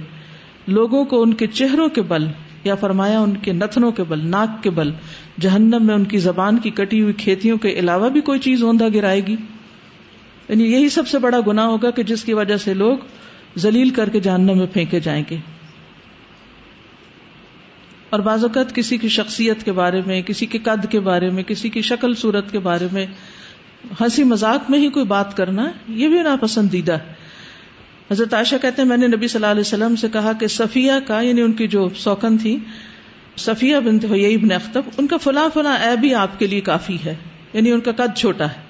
لوگوں 0.68 1.04
کو 1.04 1.22
ان 1.22 1.34
کے 1.34 1.46
چہروں 1.46 1.88
کے 1.88 2.02
بل، 2.02 2.26
یا 2.64 2.74
فرمایا 2.74 3.20
ان 3.20 3.36
کے 3.36 3.52
نتنوں 3.52 3.92
کے 3.92 4.02
بل، 4.02 4.18
ناک 4.22 4.62
کے 4.62 4.70
بل، 4.70 4.90
جہنم 5.40 5.78
میں 5.80 5.94
ان 5.94 6.04
کی 6.04 6.18
زبان 6.18 6.58
کی 6.58 6.70
کٹی 6.70 7.02
ہوئی 7.02 7.12
کھیتیوں 7.12 7.58
کے 7.58 7.70
علاوہ 7.70 8.08
بھی 8.08 8.20
کوئی 8.20 8.38
چیز 8.38 8.62
اوندھا 8.62 8.86
گرائے 8.94 9.26
گی؟ 9.26 9.36
یعنی 10.48 10.64
یہی 10.64 10.88
سب 10.88 11.08
سے 11.08 11.18
بڑا 11.18 11.38
گنا 11.46 11.66
ہوگا 11.66 11.90
کہ 11.90 12.02
جس 12.02 12.24
کی 12.24 12.32
وجہ 12.32 12.56
سے 12.56 12.74
لوگ 12.74 12.96
زلیل 13.56 13.90
کر 13.90 14.08
کے 14.08 14.20
جہنم 14.20 14.58
میں 14.58 14.66
پھینکے 14.72 15.00
جائیں 15.00 15.24
گے۔ 15.30 15.36
اور 18.10 18.20
بعض 18.20 18.44
اوقات 18.44 18.74
کسی 18.74 18.96
کی 18.96 19.08
شخصیت 19.08 19.64
کے 19.64 19.72
بارے 19.72 20.00
میں، 20.06 20.22
کسی 20.22 20.46
کے 20.46 20.58
قد 20.58 20.86
کے 20.90 21.00
بارے 21.00 21.30
میں، 21.30 21.42
کسی 21.42 21.68
کی 21.68 21.82
شکل 21.82 22.14
صورت 22.14 22.52
کے 22.52 22.58
بارے 22.58 22.86
میں 22.92 23.06
ہنسی 24.00 24.24
مذاق 24.24 24.70
میں 24.70 24.78
ہی 24.78 24.88
کوئی 24.88 25.06
بات 25.06 25.36
کرنا، 25.36 25.70
یہ 25.88 26.08
بھی 26.08 26.22
ناپسندیدہ 26.22 26.92
ہے۔ 26.92 27.12
حضرت 28.10 28.34
عائشہ 28.34 28.56
کہتے 28.62 28.82
ہیں، 28.82 28.88
میں 28.88 28.96
نے 28.96 29.06
نبی 29.06 29.28
صلی 29.28 29.38
اللہ 29.38 29.50
علیہ 29.50 29.60
وسلم 29.60 29.96
سے 29.96 30.08
کہا 30.12 30.32
کہ 30.32 30.46
صفیہ 30.46 30.92
کا 31.06 31.20
یعنی 31.20 31.42
ان 31.42 31.52
کی 31.52 31.68
جو 31.68 31.88
سوکن 31.96 32.38
تھی، 32.38 32.58
صفیہ 33.36 33.76
بنت 33.76 34.04
ہوئی 34.04 34.34
ابن 34.34 34.52
اختب، 34.52 34.82
ان 34.98 35.06
کا 35.06 35.16
فلاں 35.16 35.48
فلاں 35.54 35.76
عیب 35.76 36.00
بھی 36.00 36.14
آپ 36.14 36.38
کے 36.38 36.46
لیے 36.46 36.60
کافی 36.60 36.98
ہے 37.04 37.14
یعنی 37.52 37.72
ان 37.72 37.80
کا 37.80 37.92
قد 37.92 38.16
چھوٹا 38.16 38.44
ہے۔ 38.44 38.68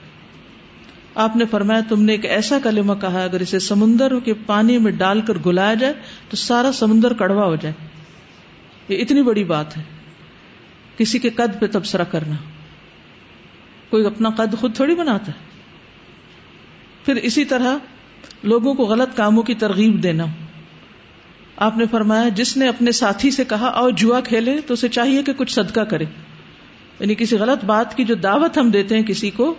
آپ 1.14 1.36
نے 1.36 1.44
فرمایا، 1.50 1.80
تم 1.88 2.02
نے 2.02 2.12
ایک 2.12 2.24
ایسا 2.26 2.58
کلمہ 2.62 2.92
کہا 3.00 3.24
اگر 3.24 3.40
اسے 3.40 3.58
سمندر 3.58 4.20
کے 4.20 4.34
پانی 4.46 4.78
میں 4.78 4.92
ڈال 4.92 5.20
کر 5.20 5.34
گلایا 5.46 5.74
جائے، 5.74 5.92
تو 6.28 6.36
سارا 6.36 6.72
سمندر 6.72 7.12
کڑوا 7.12 7.44
ہو 7.44 7.56
جائے۔ 7.56 7.87
یہ 8.88 8.98
اتنی 8.98 9.22
بڑی 9.22 9.44
بات 9.44 9.76
ہے۔ 9.76 9.82
کسی 10.98 11.18
کے 11.18 11.30
قد 11.30 11.60
پہ 11.60 11.66
تبصرہ 11.72 12.04
کرنا۔ 12.04 12.34
کوئی 13.90 14.06
اپنا 14.06 14.30
قد 14.30 14.54
خود 14.60 14.76
تھوڑی 14.76 14.94
بناتا 14.94 15.32
ہے۔ 15.32 15.48
پھر 17.04 17.16
اسی 17.16 17.44
طرح 17.44 17.76
لوگوں 18.42 18.74
کو 18.74 18.84
غلط 18.84 19.16
کاموں 19.16 19.42
کی 19.42 19.54
ترغیب 19.54 20.02
دینا۔ 20.02 20.24
آپ 21.56 21.76
نے 21.76 21.84
فرمایا، 21.90 22.28
جس 22.28 22.56
نے 22.56 22.68
اپنے 22.68 22.92
ساتھی 22.92 23.30
سے 23.30 23.44
کہا 23.44 23.66
اور 23.66 23.90
جوا 23.90 24.20
کھیلے، 24.20 24.60
تو 24.60 24.74
اسے 24.74 24.88
چاہیے 24.88 25.22
کہ 25.22 25.32
کچھ 25.32 25.52
صدقہ 25.52 25.80
کرے۔ 25.80 26.04
یعنی 27.00 27.14
کسی 27.14 27.36
غلط 27.36 27.64
بات 27.64 27.96
کی 27.96 28.04
جو 28.04 28.14
دعوت 28.14 28.58
ہم 28.58 28.70
دیتے 28.70 28.96
ہیں 28.96 29.02
کسی 29.02 29.30
کو، 29.30 29.54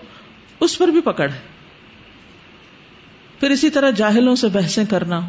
اس 0.60 0.78
پر 0.78 0.88
بھی 0.88 1.02
پکڑ 1.02 1.30
ہے۔ 1.30 1.40
پھر 3.40 3.50
اسی 3.50 3.70
طرح 3.70 3.90
جاہلوں 3.90 4.36
سے 4.36 4.48
بحثیں 4.48 4.86
کرنا۔ 4.86 5.22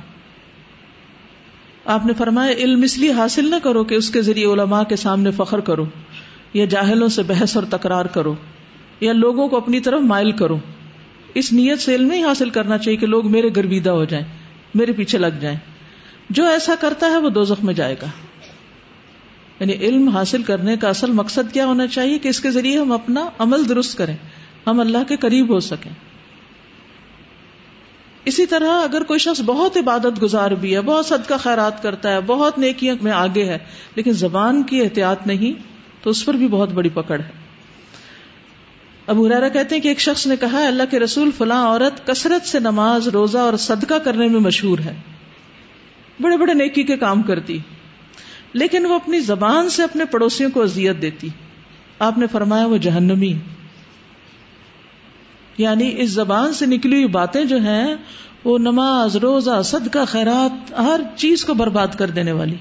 آپ 1.84 2.06
نے 2.06 2.12
فرمایا، 2.12 2.52
علم 2.52 2.82
اس 2.82 2.98
لیے 2.98 3.12
حاصل 3.12 3.50
نہ 3.50 3.56
کرو 3.62 3.84
کہ 3.84 3.94
اس 3.94 4.10
کے 4.10 4.22
ذریعے 4.22 4.46
علماء 4.46 4.82
کے 4.82 4.96
سامنے 4.96 5.30
فخر 5.30 5.60
کرو، 5.60 5.84
یا 6.54 6.64
جاہلوں 6.64 7.08
سے 7.08 7.22
بحث 7.22 7.56
اور 7.56 7.64
تکرار 7.70 8.04
کرو، 8.04 8.34
یا 9.00 9.12
لوگوں 9.12 9.48
کو 9.48 9.56
اپنی 9.56 9.80
طرف 9.80 10.00
مائل 10.00 10.32
کرو۔ 10.32 10.58
اس 11.34 11.52
نیت 11.52 11.80
سے 11.80 11.94
علم 11.94 12.08
نہیں 12.08 12.24
حاصل 12.24 12.50
کرنا 12.50 12.78
چاہیے 12.78 12.96
کہ 12.96 13.06
لوگ 13.06 13.30
میرے 13.30 13.48
گرویدہ 13.56 13.90
ہو 13.90 14.04
جائیں، 14.04 14.26
میرے 14.74 14.92
پیچھے 14.92 15.18
لگ 15.18 15.40
جائیں۔ 15.40 15.56
جو 16.30 16.44
ایسا 16.44 16.74
کرتا 16.80 17.06
ہے، 17.06 17.16
وہ 17.16 17.30
دو 17.30 17.42
میں 17.62 17.74
جائے 17.74 17.96
گا۔ 18.02 18.06
یعنی 19.60 19.72
علم 19.72 20.08
حاصل 20.08 20.42
کرنے 20.42 20.76
کا 20.76 20.88
اصل 20.88 21.12
مقصد 21.12 21.52
کیا 21.52 21.66
ہونا 21.66 21.86
چاہیے 21.86 22.18
کہ 22.18 22.28
اس 22.28 22.40
کے 22.40 22.50
ذریعے 22.50 22.78
ہم 22.78 22.92
اپنا 22.92 23.28
عمل 23.38 23.68
درست 23.68 23.98
کریں، 23.98 24.16
ہم 24.66 24.80
اللہ 24.80 24.98
کے 25.08 25.16
قریب 25.16 25.48
ہو 25.48 25.60
سکیں۔ 25.60 25.92
اسی 28.24 28.46
طرح 28.46 28.82
اگر 28.82 29.02
کوئی 29.02 29.18
شخص 29.18 29.40
بہت 29.40 29.76
عبادت 29.76 30.22
گزار 30.22 30.50
بھی 30.50 30.74
ہے، 30.74 30.80
بہت 30.80 31.06
صدقہ 31.06 31.34
خیرات 31.34 31.82
کرتا 31.82 32.12
ہے، 32.12 32.20
بہت 32.20 32.58
نیکیاں 32.58 32.94
میں 33.02 33.12
آگے 33.12 33.44
ہے، 33.44 33.58
لیکن 33.94 34.12
زبان 34.12 34.62
کی 34.62 34.80
احتیاط 34.80 35.26
نہیں، 35.26 35.62
تو 36.02 36.10
اس 36.10 36.26
پر 36.26 36.34
بھی 36.34 36.48
بہت 36.48 36.68
بڑی 36.68 36.88
پکڑ 36.88 37.20
ہے۔ 37.20 37.30
ابو 39.06 39.26
ہرارا 39.26 39.48
کہتے 39.48 39.74
ہیں 39.74 39.82
کہ 39.82 39.88
ایک 39.88 40.00
شخص 40.00 40.26
نے 40.26 40.36
کہا، 40.36 40.66
اللہ 40.66 40.82
کے 40.90 40.98
رسول 40.98 41.30
فلاں 41.38 41.66
عورت 41.66 42.06
کثرت 42.06 42.46
سے 42.46 42.58
نماز، 42.58 43.08
روزہ 43.08 43.38
اور 43.38 43.56
صدقہ 43.56 43.94
کرنے 43.94 44.28
میں 44.28 44.40
مشہور 44.40 44.78
ہے۔ 44.78 44.94
بڑے 46.20 46.36
بڑے 46.36 46.54
نیکی 46.54 46.82
کے 46.82 46.96
کام 46.96 47.22
کرتی۔ 47.22 47.58
لیکن 48.52 48.86
وہ 48.86 48.94
اپنی 48.94 49.20
زبان 49.20 49.68
سے 49.68 49.82
اپنے 49.82 50.04
پڑوسیوں 50.04 50.50
کو 50.50 50.62
اذیت 50.62 51.02
دیتی۔ 51.02 51.28
آپ 51.98 52.18
نے 52.18 52.26
فرمایا 52.26 52.66
وہ 52.66 52.76
جہنمی۔ 52.76 53.34
یعنی 55.60 55.94
اس 55.96 56.10
زبان 56.10 56.52
سے 56.52 56.66
نکلی 56.66 56.96
ہوئی 56.96 57.06
باتیں 57.06 57.44
جو 57.44 57.56
ہیں، 57.56 57.94
وہ 58.44 58.58
نماز، 58.58 59.16
روزہ، 59.16 59.62
صدقہ، 59.64 59.98
خیرات، 60.06 60.78
ہر 60.78 61.00
چیز 61.16 61.44
کو 61.44 61.54
برباد 61.54 61.88
کر 61.98 62.10
دینے 62.10 62.32
والی۔ 62.32 62.54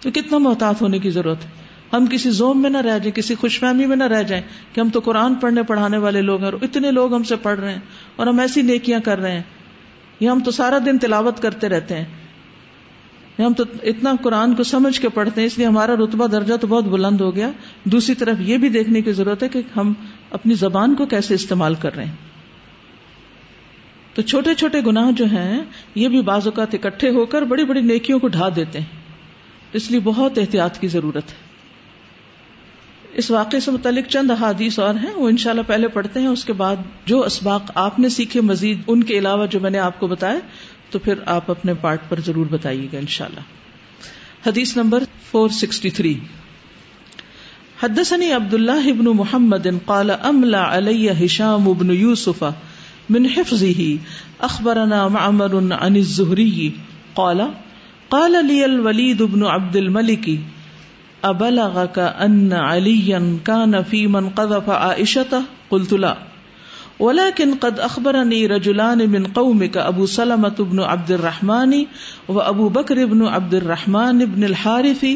تو 0.00 0.10
کتنا 0.10 0.38
محتاط 0.38 0.82
ہونے 0.82 0.98
کی 0.98 1.10
ضرورت 1.10 1.44
ہے۔ 1.44 1.50
ہم 1.92 2.06
کسی 2.06 2.30
زوم 2.30 2.62
میں 2.62 2.70
نہ 2.70 2.78
رہ 2.78 2.98
جائیں، 2.98 3.12
کسی 3.12 3.34
خوش 3.34 3.60
فہمی 3.60 3.86
میں 3.86 3.96
نہ 3.96 4.04
رہ 4.04 4.22
جائیں 4.22 4.44
کہ 4.72 4.80
ہم 4.80 4.88
تو 4.88 5.00
قرآن 5.00 5.34
پڑھنے، 5.34 5.62
پڑھانے 5.62 5.96
والے 5.96 6.22
لوگ 6.22 6.38
ہیں 6.38 6.50
اور 6.50 6.62
اتنے 6.62 6.90
لوگ 6.90 7.14
ہم 7.14 7.22
سے 7.22 7.36
پڑھ 7.36 7.60
رہے 7.60 7.72
ہیں 7.72 7.80
اور 8.16 8.26
ہم 8.26 8.40
ایسی 8.40 8.62
نیکیاں 8.62 9.00
کر 9.00 9.18
رہے 9.18 9.32
ہیں۔ 9.32 9.42
یا 10.20 10.32
ہم 10.32 10.40
تو 10.40 10.50
سارا 10.50 10.78
دن 10.86 10.98
تلاوت 10.98 11.42
کرتے 11.42 11.68
رہتے 11.68 11.96
ہیں۔ 11.96 12.04
ہم 13.38 13.52
تو 13.52 13.64
اتنا 13.82 14.12
قرآن 14.22 14.54
کو 14.54 14.62
سمجھ 14.62 15.00
کے 15.00 15.08
پڑھتے 15.08 15.40
ہیں، 15.40 15.46
اس 15.46 15.58
لیے 15.58 15.66
ہمارا 15.66 15.94
رتبہ 15.94 16.26
درجہ 16.26 16.54
تو 16.54 16.66
بہت 16.66 16.84
بلند 16.84 17.20
ہو 17.20 17.34
گیا۔ 17.34 17.50
دوسری 17.84 18.14
طرف 18.14 18.36
یہ 18.40 18.56
بھی 18.56 18.68
دیکھنے 18.68 19.00
کی 19.00 19.12
ضرورت 19.12 19.42
ہے 19.42 19.48
کہ 19.48 19.60
ہم 19.76 19.92
اپنی 20.34 20.54
زبان 20.54 20.94
کو 20.94 21.06
کیسے 21.06 21.34
استعمال 21.34 21.74
کر 21.74 21.96
رہے 21.96 22.04
ہیں؟ 22.04 22.12
تو 24.14 24.22
چھوٹے 24.22 24.54
چھوٹے 24.54 24.80
گناہ 24.86 25.10
جو 25.10 25.24
ہیں، 25.24 25.62
یہ 25.94 26.08
بھی 26.08 26.22
بعض 26.22 26.46
اوقات 26.46 26.74
اکٹھے 26.74 27.10
ہو 27.10 27.26
کر 27.26 27.42
بڑی 27.42 27.64
بڑی 27.64 27.80
نیکیوں 27.80 28.18
کو 28.18 28.28
ڈھا 28.28 28.48
دیتے 28.56 28.78
ہیں۔ 28.78 28.86
اس 29.72 29.90
لیے 29.90 30.00
بہت 30.00 30.38
احتیاط 30.38 30.78
کی 30.78 30.88
ضرورت 30.88 31.30
ہے۔ 31.30 31.36
اس 33.12 33.30
واقعے 33.30 33.60
سے 33.60 33.70
متعلق 33.70 34.10
چند 34.10 34.30
احادیث 34.30 34.78
اور 34.78 34.94
ہیں، 34.94 35.14
وہ 35.14 35.28
انشاءاللہ 35.28 35.62
پہلے 35.66 35.88
پڑھتے 35.88 36.20
ہیں، 36.20 36.26
اس 36.26 36.44
کے 36.44 36.52
بعد 36.52 36.76
جو 37.06 37.24
اسباق 37.24 37.62
آپ 37.74 37.98
نے 37.98 38.08
سیکھے، 38.08 38.40
مزید 38.40 38.80
ان 38.86 39.02
کے 39.02 39.18
علاوہ 39.18 39.46
جو 39.46 39.60
میں 39.60 39.70
نے 39.70 39.78
آپ 39.78 40.00
کو 40.00 40.06
بتایا، 40.06 40.38
تو 40.90 40.98
پھر 40.98 41.14
آپ 41.26 41.50
اپنے 41.50 41.74
پارٹ 41.74 42.00
پر 42.08 42.20
ضرور 42.20 42.46
بتائیے 42.50 42.88
گا 42.92 42.98
انشاءاللہ۔ 42.98 43.40
حدیث 44.48 44.76
نمبر 44.76 45.04
463 45.32 46.18
حدثني 47.84 48.32
عبد 48.32 48.54
الله 48.54 48.92
بن 48.92 49.08
محمد 49.08 49.78
قال 49.86 50.10
املا 50.10 50.58
علي 50.58 51.26
هشام 51.26 51.72
بن 51.72 51.90
يوسف 51.90 52.54
من 53.10 53.28
حفظه. 53.28 53.98
اخبرنا 54.40 55.08
معمر 55.08 55.74
عن 55.74 55.96
الزهري. 55.96 56.72
قال 57.16 57.50
قال 58.10 58.46
لي 58.46 58.64
الوليد 58.64 59.22
بن 59.22 59.44
عبد 59.44 59.76
الملك 59.76 60.38
ابلغك 61.24 61.98
ان 61.98 62.52
عليا 62.52 63.38
كان 63.44 63.82
في 63.82 64.06
من 64.06 64.28
قذف 64.28 64.70
عائشه 64.70 65.42
قلت، 65.70 65.92
لا. 65.92 66.16
ولكن 66.98 67.54
قد 67.54 67.78
اخبرني 67.78 68.46
رجلان 68.46 69.10
من 69.10 69.26
قومك 69.26 69.76
ابو 69.76 70.06
سلمة 70.06 70.48
بن 70.48 70.80
عبد 70.80 71.10
الرحمن 71.10 71.86
وابو 72.28 72.68
بكر 72.68 73.06
بن 73.06 73.26
عبد 73.26 73.54
الرحمن 73.54 74.24
بن 74.24 74.44
الحارث 74.44 75.06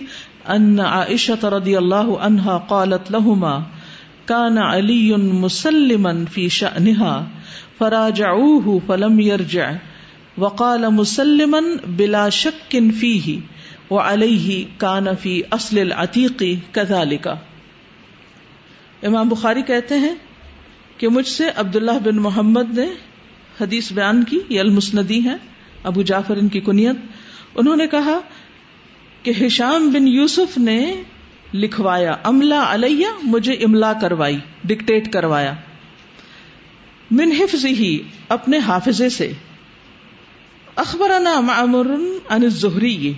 ان 0.48 0.80
عائشه 0.80 1.48
رضي 1.48 1.74
الله 1.78 2.16
عنها 2.20 2.56
قالت 2.72 3.10
لهما، 3.10 3.54
كان 4.28 4.58
علي 4.58 5.16
مسلما 5.16 6.14
في 6.32 6.48
شأنها، 6.48 7.14
فراجعوه 7.78 8.80
فلم 8.86 9.20
يرجع، 9.20 9.68
وقال 10.38 10.88
مسلما 10.94 11.62
بلا 11.96 12.28
شك 12.38 12.76
فيه 13.00 13.38
وہ 13.90 14.00
علیہ 14.00 14.56
کانفی 14.78 15.40
اصل 15.50 15.78
العتیقی 15.78 16.54
کزال 16.72 17.16
کا 17.16 17.34
امام 19.02 19.28
بخاری 19.28 19.62
کہتے 19.62 19.98
ہیں 19.98 20.14
کہ 20.96 21.08
مجھ 21.08 21.26
سے 21.28 21.44
عبداللہ 21.56 21.98
بن 22.04 22.16
محمد 22.18 22.76
نے 22.78 22.86
حدیث 23.60 23.92
بیان 23.92 24.22
کی، 24.24 24.38
یہ 24.48 24.60
المسندی 24.60 25.20
ہے 25.24 25.36
ابو 25.84 26.02
جعفر 26.02 26.36
ان 26.36 26.48
کی 26.48 26.60
کنیت، 26.60 26.96
انہوں 27.54 27.76
نے 27.76 27.86
کہا 27.86 28.18
کہ 29.22 29.32
ہشام 29.46 29.90
بن 29.90 30.08
یوسف 30.08 30.58
نے 30.58 31.02
لکھوایا، 31.54 32.16
املا 32.24 32.74
علیہ، 32.74 33.06
مجھے 33.22 33.52
املا 33.52 33.92
کروائی 33.92 34.38
ڈکٹیٹ 34.64 35.12
کروایا۔ 35.12 35.54
من 37.10 37.32
حفظ 37.40 37.66
ہی 37.66 37.98
اپنے 38.28 38.58
حافظے 38.58 39.08
سے۔ 39.08 39.32
اخبرنا 40.76 41.40
معمر 41.40 41.86
ان 41.90 42.18
الزہری۔ 42.28 43.12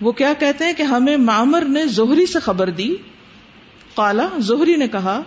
وہ 0.00 0.12
کیا 0.12 0.32
کہتے 0.38 0.64
ہیں 0.64 0.72
کہ 0.72 0.82
ہمیں 0.82 1.16
مامر 1.16 1.64
نے 1.68 1.86
زہری 1.86 2.26
سے 2.26 2.40
خبر 2.40 2.70
دی؟ 2.70 2.94
کالا 3.96 4.28
زہری 4.38 4.76
نے 4.76 4.88
کہا 4.88 5.22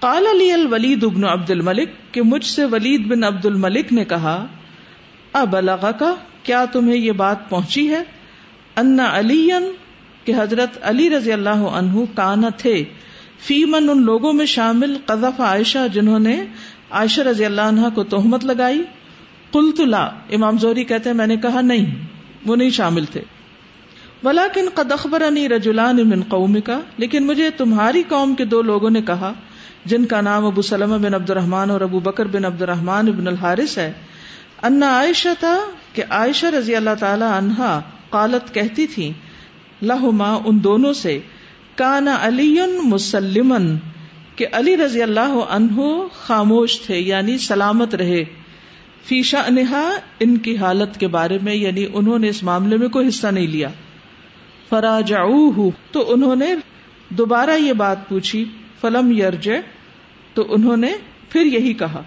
کالا 0.00 0.30
علی 0.30 0.52
الولید 0.52 1.04
ابن 1.04 1.24
عبد 1.24 1.50
الملک، 1.50 1.88
کہ 2.12 2.22
مجھ 2.22 2.44
سے 2.44 2.64
ولید 2.64 3.06
بن 3.06 3.24
عبد 3.24 3.46
الملک 3.46 3.92
نے 3.92 4.04
کہا 4.04 4.46
اب 5.32 5.56
کا 5.98 6.14
کیا 6.42 6.64
تمہیں 6.64 6.96
یہ 6.96 7.12
بات 7.12 7.50
پہنچی 7.50 7.90
ہے؟ 7.90 8.02
انا 8.78 9.18
علی 9.18 9.48
کہ 10.24 10.32
حضرت 10.38 10.78
علی 10.82 11.10
رضی 11.10 11.32
اللہ 11.32 11.62
عنہ 11.78 12.00
کانا 12.14 12.48
تھے۔ 12.48 12.84
فیمن 13.46 13.90
ان 13.90 14.02
لوگوں 14.02 14.32
میں 14.32 14.46
شامل 14.46 14.96
قذف 15.06 15.40
عائشہ، 15.40 15.78
جنہوں 15.92 16.18
نے 16.18 16.44
عائشہ 16.90 17.20
رضی 17.20 17.44
اللہ 17.44 17.60
عنہ 17.60 17.88
کو 17.94 18.04
تہمت 18.04 18.44
لگائی۔ 18.44 18.82
قلت 19.50 19.80
لا، 19.80 20.04
امام 20.32 20.58
زوری 20.58 20.84
کہتے 20.84 21.10
ہیں، 21.10 21.16
میں 21.16 21.26
نے 21.26 21.36
کہا 21.36 21.60
نہیں، 21.60 22.04
وہ 22.46 22.56
نہیں 22.56 22.70
شامل 22.70 23.04
تھے۔ 23.04 23.20
ولاکن 24.24 24.68
قد 24.74 24.92
اخبرنی 24.92 25.48
رجولان 25.48 26.08
من 26.08 26.22
قوم 26.28 26.60
کا 26.60 26.80
لیکن 26.96 27.26
مجھے 27.26 27.50
تمہاری 27.50 28.02
قوم 28.08 28.34
کے 28.34 28.44
دو 28.44 28.62
لوگوں 28.62 28.90
نے 28.90 29.02
کہا، 29.02 29.32
جن 29.84 30.04
کا 30.04 30.20
نام 30.20 30.46
ابو 30.46 30.62
سلم 30.62 31.02
بن 31.02 31.14
عبد 31.14 31.30
الرحمان 31.30 31.70
اور 31.70 31.80
ابو 31.80 32.00
بکر 32.00 32.26
بن 32.26 32.44
عبد 32.44 32.62
الرحمان 32.62 33.06
بن 33.06 33.28
الحارث 33.28 33.78
ہے۔ 33.78 33.92
انا 34.62 34.88
عائشہ 34.88 35.28
تھا 35.40 35.58
کہ 35.92 36.02
عائشہ 36.10 36.46
رضی 36.46 36.76
اللہ 36.76 36.94
تعالی 37.00 37.24
عنہا 37.28 37.80
قالت 38.10 38.54
کہتی 38.54 38.86
تھی، 38.86 39.12
لہما 39.82 40.38
ان 40.44 40.64
دونوں 40.64 40.92
سے 40.92 41.18
کانا 41.74 42.18
علی 42.20 42.56
مسلمن، 42.82 43.76
کہ 44.36 44.46
علی 44.52 44.76
رضی 44.76 45.02
اللہ 45.02 45.40
عنہ 45.48 45.80
خاموش 46.12 46.80
تھے 46.80 46.98
یعنی 46.98 47.38
سلامت 47.38 47.94
رہے۔ 47.94 48.24
فیشا 49.04 49.40
انہا 49.40 49.90
ان 50.20 50.36
کی 50.38 50.56
حالت 50.56 51.00
کے 51.00 51.08
بارے 51.08 51.38
میں 51.42 51.54
یعنی 51.54 51.86
انہوں 51.94 52.18
نے 52.18 52.28
اس 52.28 52.42
معاملے 52.42 52.76
میں 52.76 52.88
کوئی 52.88 53.08
حصہ 53.08 53.26
نہیں 53.26 53.46
لیا۔ 53.46 53.68
فراجعوہ، 54.68 55.70
تو 55.92 56.12
انہوں 56.12 56.36
نے 56.36 56.54
دوبارہ 57.08 57.50
یہ 57.58 57.72
بات 57.72 58.08
پوچھی، 58.08 58.44
فلم 58.80 59.12
یرج 59.12 59.50
تو 60.34 60.54
انہوں 60.54 60.76
نے 60.76 60.92
پھر 61.28 61.44
یہی 61.44 61.72
کہا 61.72 62.02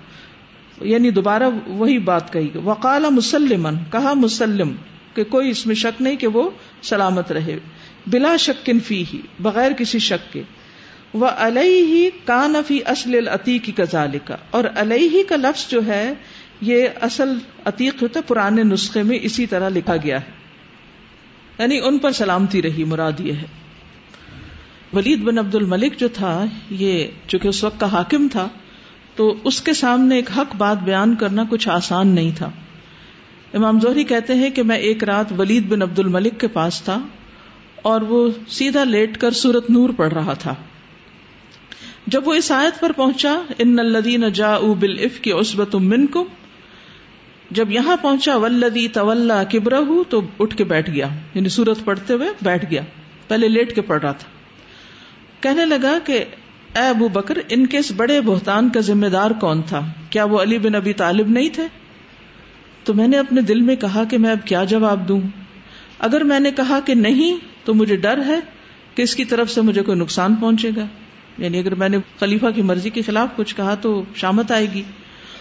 یعنی 0.82 1.10
دوبارہ 1.10 1.44
وہی 1.68 1.98
بات 1.98 2.34
کہی۔ 2.34 2.48
وقال 2.64 3.06
مسلمن، 3.12 3.76
کہا 3.92 4.14
مسلم۔ 4.14 4.72
کہ 5.14 5.24
کوئی 5.24 5.50
اس 5.50 5.68
میں 5.68 5.76
شک 5.76 6.02
نہیں 6.02 6.16
کہ 6.16 6.28
وہ 6.28 6.50
سلامت 6.82 7.32
رہے۔ 7.32 7.60
بلا 8.08 8.36
شکن 8.38 8.80
فی 8.80 9.04
ہی 9.14 9.22
بغیر 9.40 9.72
کسی 9.72 10.00
شک 10.00 10.34
کے۔ 10.34 10.42
وہ 11.14 11.28
علیہ 11.28 11.86
ہی 11.86 12.10
کان 12.26 12.56
فی 12.68 12.80
اصل 12.86 13.28
عتیق 13.28 13.64
کی 13.64 13.72
کزال 13.72 14.18
کا 14.26 14.36
اور 14.52 14.64
علیہ 14.76 15.24
کا 15.30 15.36
لفظ 15.36 15.70
جو 15.70 15.88
ہے، 15.88 16.14
یہ 16.62 16.88
اصل 17.02 17.34
عتیق 17.66 18.02
ہوتا 18.02 18.20
پرانے 18.28 18.64
نسخے 18.64 19.04
میں 19.04 19.20
اسی 19.22 19.46
طرح 19.46 19.70
لکھا 19.70 19.98
گیا 19.98 20.22
ہے۔ 20.22 20.32
یعنی 21.60 21.80
ان 21.84 21.98
پر 21.98 22.12
سلامتی 22.12 22.62
رہی، 22.62 22.84
مراد 22.84 23.20
یہ 23.20 23.34
ہے۔ 23.34 23.46
ولید 24.94 25.20
بن 25.20 25.38
عبد 25.38 25.56
الملک 25.56 26.00
جو 26.00 26.08
تھا، 26.08 26.46
یہ 26.70 27.08
چونکہ 27.28 27.48
اس 27.48 27.64
وقت 27.64 27.80
کا 27.80 27.92
حاکم 27.92 28.28
تھا، 28.32 28.48
تو 29.16 29.36
اس 29.44 29.62
کے 29.62 29.74
سامنے 29.74 30.16
ایک 30.16 30.30
حق 30.38 30.56
بات 30.56 30.78
بیان 30.78 31.16
کرنا 31.16 31.44
کچھ 31.50 31.70
آسان 31.70 32.08
نہیں 32.08 32.32
تھا۔ 32.38 32.52
امام 33.54 33.80
زہری 33.80 34.04
کہتے 34.04 34.34
ہیں 34.34 34.50
کہ 34.50 34.64
میں 34.64 34.78
ایک 34.78 35.04
رات 35.04 35.26
ولید 35.38 35.68
بن 35.68 35.82
عبد 35.82 36.00
الملک 36.00 36.40
کے 36.40 36.48
پاس 36.48 36.82
تھا 36.82 37.00
اور 37.76 38.02
وہ 38.02 38.30
سیدھا 38.48 38.84
لیٹ 38.84 39.18
کر 39.18 39.32
سورت 39.32 39.70
نور 39.70 39.90
پڑھ 39.90 40.14
رہا 40.14 40.34
تھا۔ 40.34 40.56
جب 42.08 42.28
وہ 42.28 42.34
اس 42.34 42.52
آیت 42.52 42.80
پر 42.80 42.92
پہنچا، 42.92 43.42
ان 43.58 43.80
الدین 43.80 44.24
جا 44.34 44.60
بل 44.60 45.00
اف 45.04 45.20
کی 45.20 45.32
عصبت 45.32 45.76
من 45.76 46.06
جب 47.52 47.72
یہاں 47.72 47.98
پہنچا 48.02 48.36
ولدی 48.36 48.88
طول 48.88 49.32
کبرہ 49.52 49.80
تو 50.10 50.22
اٹھ 50.40 50.58
کے 50.58 50.64
بیٹھ 50.64 50.90
گیا۔ 50.90 51.08
یعنی 51.34 51.50
سورت 51.50 51.86
پڑھتے 51.86 52.14
ہوئے 52.14 52.28
بیٹھ 52.42 52.66
گیا۔ 52.72 52.82
پہلے 53.28 53.48
لیٹ 53.48 53.76
کے 53.76 53.82
پڑھ 53.82 54.02
رہا 54.02 54.12
تھا۔ 54.12 54.28
کہنے 55.42 55.66
لگا 55.66 55.98
کہ، 56.06 56.26
اے 56.76 56.88
ابو 56.88 57.08
بکر، 57.08 57.38
ان 57.50 57.66
کے 57.66 57.78
اس 57.78 57.92
بڑے 57.98 58.22
بہتان 58.22 58.70
کا 58.70 58.80
ذمہ 58.80 59.08
دار 59.08 59.32
کون 59.32 59.62
تھا؟ 59.62 59.82
کیا 60.10 60.24
وہ 60.24 60.42
علی 60.42 60.58
بن 60.58 60.76
ابی 60.76 60.94
طالب 60.94 61.30
نہیں 61.30 61.50
تھے؟ 61.50 61.81
تو 62.84 62.94
میں 62.94 63.08
نے 63.08 63.18
اپنے 63.18 63.42
دل 63.42 63.62
میں 63.62 63.76
کہا 63.76 64.04
کہ 64.04 64.18
میں 64.18 64.32
اب 64.32 64.48
کیا 64.48 64.64
جواب 64.64 65.08
دوں؟ 65.08 65.22
اگر 66.00 66.22
میں 66.22 66.40
نے 66.40 66.52
کہا 66.52 66.80
کہ 66.86 66.94
نہیں، 66.94 67.38
تو 67.64 67.74
مجھے 67.74 67.96
ڈر 67.96 68.20
ہے 68.26 68.40
کہ 68.96 69.02
اس 69.02 69.16
کی 69.16 69.26
طرف 69.26 69.50
سے 69.50 69.62
مجھے 69.62 69.82
کوئی 69.82 70.00
نقصان 70.00 70.36
پہنچے 70.36 70.70
گا۔ 70.76 70.86
یعنی 71.38 71.60
اگر 71.60 71.76
میں 71.76 71.90
نے 71.90 71.98
خلیفہ 72.20 72.46
کی 72.56 72.62
مرضی 72.62 72.90
کے 72.90 73.02
خلاف 73.02 73.28
کچھ 73.36 73.56
کہا 73.56 73.76
تو 73.76 74.04
شامت 74.16 74.52
آئے 74.52 74.68
گی۔ 74.74 74.84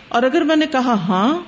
اور 0.08 0.22
اگر 0.22 0.42
میں 0.42 0.56
نے 0.56 0.66
کہا 0.72 0.94
ہاں 0.94 1.38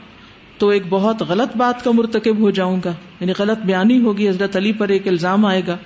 تو 0.59 0.69
ایک 0.69 0.83
بہت 0.89 1.23
غلط 1.23 1.57
بات 1.57 1.85
کا 1.85 1.91
مرتکب 1.91 2.39
ہو 2.39 2.51
جاؤں 2.51 2.81
گا۔ 2.85 2.93
یعنی 3.21 3.33
غلط 3.39 3.59
بیانی 3.59 4.01
ہوگی، 4.01 4.29
حضرت 4.29 4.57
علی 4.57 4.73
پر 4.73 4.89
ایک 4.89 5.09
الزام 5.09 5.47
آئے 5.47 5.63
گا۔ 5.67 5.77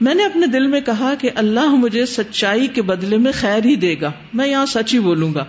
میں 0.00 0.14
نے 0.14 0.24
اپنے 0.24 0.46
دل 0.46 0.66
میں 0.66 0.80
کہا 0.80 1.14
کہ 1.20 1.30
اللہ 1.34 1.66
مجھے 1.66 2.06
سچائی 2.06 2.66
کے 2.66 2.82
بدلے 2.82 3.16
میں 3.16 3.32
خیر 3.34 3.64
ہی 3.64 3.76
دے 3.76 3.94
گا۔ 4.00 4.12
میں 4.34 4.48
یہاں 4.48 4.66
سچ 4.66 4.94
ہی 4.94 4.98
بولوں 4.98 5.34
گا۔ 5.34 5.44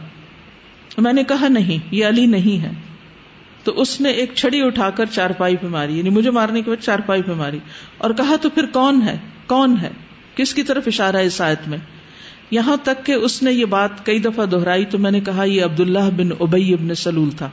میں 0.98 1.14
نے 1.14 1.24
کہا 1.24 1.48
نہیں، 1.48 1.88
یہ 1.92 2.06
علی 2.06 2.26
نہیں 2.26 2.64
ہے۔ 2.64 2.72
تو 3.68 3.82
اس 3.82 4.02
نے 4.02 4.10
ایک 4.10 4.32
چھڑی 4.36 4.62
اٹھا 4.62 4.90
کر 4.90 5.06
چارپائی 5.06 5.56
پہ 5.56 5.68
ماری 5.68 5.98
یعنی 5.98 6.10
مجھے 6.10 6.32
مارنے 6.32 6.62
کے 6.62 6.70
بعد 6.70 6.84
چارپائی 6.84 7.24
پہ 7.24 7.32
ماری۔ 7.32 7.60
اور 7.98 8.12
کہا، 8.12 8.36
تو 8.42 8.50
پھر 8.50 8.66
کون 8.66 9.02
ہے؟ 9.02 9.18
کون 9.48 9.76
ہے؟ 9.82 9.90
کس 10.36 10.54
کی 10.54 10.64
طرف 10.64 10.84
اشارہ 10.88 11.16
ہے 11.16 11.44
آیت 11.44 11.68
میں؟ 11.68 11.78
یہاں 12.52 12.78
تک 12.84 13.06
کہ 13.06 13.12
اس 13.12 13.44
نے 13.44 13.52
یہ 13.52 13.66
بات 13.66 14.06
کئی 14.06 14.20
دفعہ 14.20 14.46
دہرائی 14.46 14.86
تو 14.86 14.98
میں 14.98 15.12
نے 15.12 15.20
کہا، 15.20 15.44
یہ 15.44 15.64
عبداللہ 15.64 16.10
بن 16.18 16.30
ابئی 16.40 16.74
ابن 16.74 16.96
سلول 16.96 17.32
تھا۔ 17.32 17.50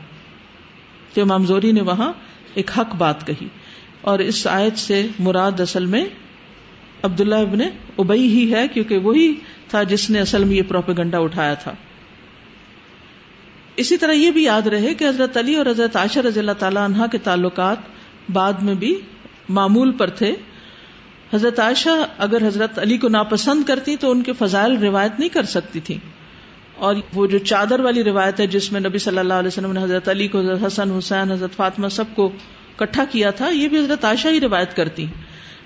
تو 1.14 1.22
امام 1.22 1.46
زوری 1.46 1.72
نے 1.72 1.82
وہاں 1.82 2.12
ایک 2.54 2.70
حق 2.78 2.94
بات 2.94 3.26
کہی۔ 3.26 3.46
اور 4.00 4.18
اس 4.18 4.46
آیت 4.46 4.78
سے 4.78 5.06
مراد 5.18 5.60
اصل 5.60 5.86
میں 5.86 6.04
عبداللہ 7.02 7.34
ابن 7.34 7.58
ابئی 7.98 8.28
ہی 8.28 8.54
ہے، 8.54 8.68
کیونکہ 8.68 8.98
وہی 8.98 9.34
تھا 9.68 9.82
جس 9.82 10.10
نے 10.10 10.20
اصل 10.20 10.44
میں 10.44 10.56
یہ 10.56 10.62
پروپیگنڈا 10.68 11.18
اٹھایا 11.18 11.54
تھا۔ 11.54 11.72
اسی 13.76 13.96
طرح 13.96 14.12
یہ 14.12 14.30
بھی 14.30 14.42
یاد 14.42 14.62
رہے 14.62 14.94
کہ 14.94 15.08
حضرت 15.08 15.36
علی 15.36 15.54
اور 15.54 15.66
حضرت 15.66 15.96
عائشہ 15.96 16.18
رضی 16.18 16.40
اللہ 16.40 16.52
تعالیٰ 16.52 16.84
عنہ 16.84 17.02
کے 17.12 17.18
تعلقات 17.18 17.76
بعد 18.32 18.52
میں 18.52 18.74
بھی 18.74 19.00
معمول 19.48 19.92
پر 19.92 20.10
تھے۔ 20.10 20.34
حضرت 21.34 21.60
عائشہ 21.60 21.88
اگر 22.18 22.46
حضرت 22.46 22.78
علی 22.78 22.98
کو 22.98 23.08
ناپسند 23.08 23.64
کرتی 23.64 23.96
تو 23.96 24.10
ان 24.10 24.22
کے 24.22 24.32
فضائل 24.32 24.76
روایت 24.76 25.12
نہیں 25.18 25.28
کر 25.28 25.42
سکتی 25.42 25.80
تھی۔ 25.80 25.98
اور 26.74 26.94
وہ 27.14 27.26
جو 27.26 27.38
چادر 27.38 27.80
والی 27.80 28.04
روایت 28.04 28.40
ہے 28.40 28.46
جس 28.46 28.72
میں 28.72 28.80
نبی 28.80 28.98
صلی 28.98 29.18
اللہ 29.18 29.34
علیہ 29.34 29.48
وسلم 29.48 29.72
نے 29.72 29.82
حضرت 29.82 30.08
علی 30.08 30.28
کو، 30.28 30.40
حضرت 30.40 30.66
حسن، 30.66 30.90
حسین، 30.90 31.30
حضرت 31.30 31.56
فاطمہ 31.56 31.88
سب 31.88 32.04
کو 32.14 32.32
کٹھا 32.76 33.04
کیا 33.10 33.30
تھا، 33.30 33.48
یہ 33.48 33.68
بھی 33.68 33.78
حضرت 33.78 34.04
عائشہ 34.04 34.28
ہی 34.28 34.40
روایت 34.40 34.76
کرتی۔ 34.76 35.04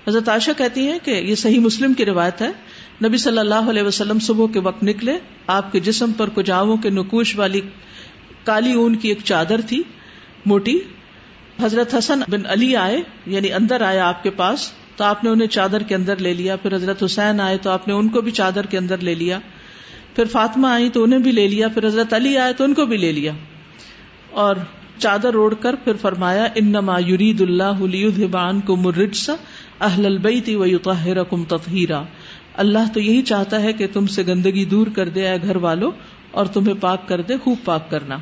حضرت 0.07 0.29
عائشہ 0.29 0.51
کہتی 0.57 0.87
ہے 0.87 0.97
کہ 1.03 1.11
یہ 1.11 1.35
صحیح 1.35 1.59
مسلم 1.59 1.93
کی 1.93 2.05
روایت 2.05 2.41
ہے۔ 2.41 2.51
نبی 3.05 3.17
صلی 3.17 3.37
اللہ 3.37 3.69
علیہ 3.69 3.83
وسلم 3.83 4.19
صبح 4.19 4.45
کے 4.53 4.59
وقت 4.59 4.83
نکلے، 4.83 5.17
آپ 5.47 5.71
کے 5.71 5.79
جسم 5.79 6.11
پر 6.11 6.29
کجاووں 6.29 6.77
کے 6.77 6.89
نکوش 6.89 7.35
والی 7.35 7.61
کالی 8.43 8.73
اون 8.73 8.95
کی 8.95 9.09
ایک 9.09 9.17
چادر 9.23 9.61
تھی، 9.67 9.83
موٹی۔ 10.45 10.79
حضرت 11.61 11.95
حسن 11.95 12.19
بن 12.29 12.41
علی 12.45 12.75
آئے 12.75 12.97
یعنی 13.25 13.53
اندر 13.53 13.81
آئے 13.81 13.99
آپ 13.99 14.23
کے 14.23 14.29
پاس، 14.29 14.71
تو 14.95 15.03
آپ 15.03 15.23
نے 15.23 15.29
انہیں 15.29 15.47
چادر 15.47 15.83
کے 15.83 15.95
اندر 15.95 16.17
لے 16.17 16.33
لیا۔ 16.33 16.55
پھر 16.55 16.75
حضرت 16.75 17.03
حسین 17.03 17.41
آئے، 17.41 17.57
تو 17.57 17.69
آپ 17.69 17.87
نے 17.87 17.93
ان 17.93 18.09
کو 18.09 18.21
بھی 18.21 18.31
چادر 18.31 18.65
کے 18.65 18.77
اندر 18.77 18.97
لے 18.97 19.15
لیا۔ 19.15 19.39
پھر 20.15 20.25
فاطمہ 20.25 20.67
آئی 20.67 20.89
تو 20.89 21.03
انہیں 21.03 21.19
بھی 21.19 21.31
لے 21.31 21.47
لیا۔ 21.47 21.67
پھر 21.67 21.87
حضرت 21.87 22.13
علی 22.13 22.37
آئے، 22.37 22.53
تو 22.53 22.63
ان 22.63 22.73
کو 22.73 22.85
بھی 22.85 22.97
لے 22.97 23.11
لیا۔ 23.11 23.31
اور 24.31 24.55
چادر 24.97 25.33
اوڑھ 25.33 25.55
کر 25.59 25.75
پھر 25.75 25.93
فرمایا، 25.95 26.47
انما 26.55 26.99
یرید 26.99 27.41
اللہ 27.41 27.81
لیذهبان 27.81 28.61
کو 28.61 28.75
مرجس 28.75 29.29
اہل 29.81 30.05
البیت 30.05 30.49
و 30.49 30.65
یطہرکم 30.65 31.43
تطہیرا۔ 31.43 32.03
اللہ 32.53 32.93
تو 32.93 32.99
یہی 32.99 33.21
چاہتا 33.21 33.61
ہے 33.61 33.73
کہ 33.73 33.87
تم 33.93 34.07
سے 34.07 34.23
گندگی 34.27 34.65
دور 34.65 34.87
کر 34.95 35.09
دے، 35.09 35.27
اے 35.27 35.37
گھر 35.43 35.55
والوں 35.55 35.91
اور 36.31 36.45
تمہیں 36.45 36.73
پاک 36.81 37.07
کر 37.07 37.21
دے، 37.21 37.37
خوب 37.43 37.57
پاک 37.65 37.91
کرنا۔ 37.91 38.17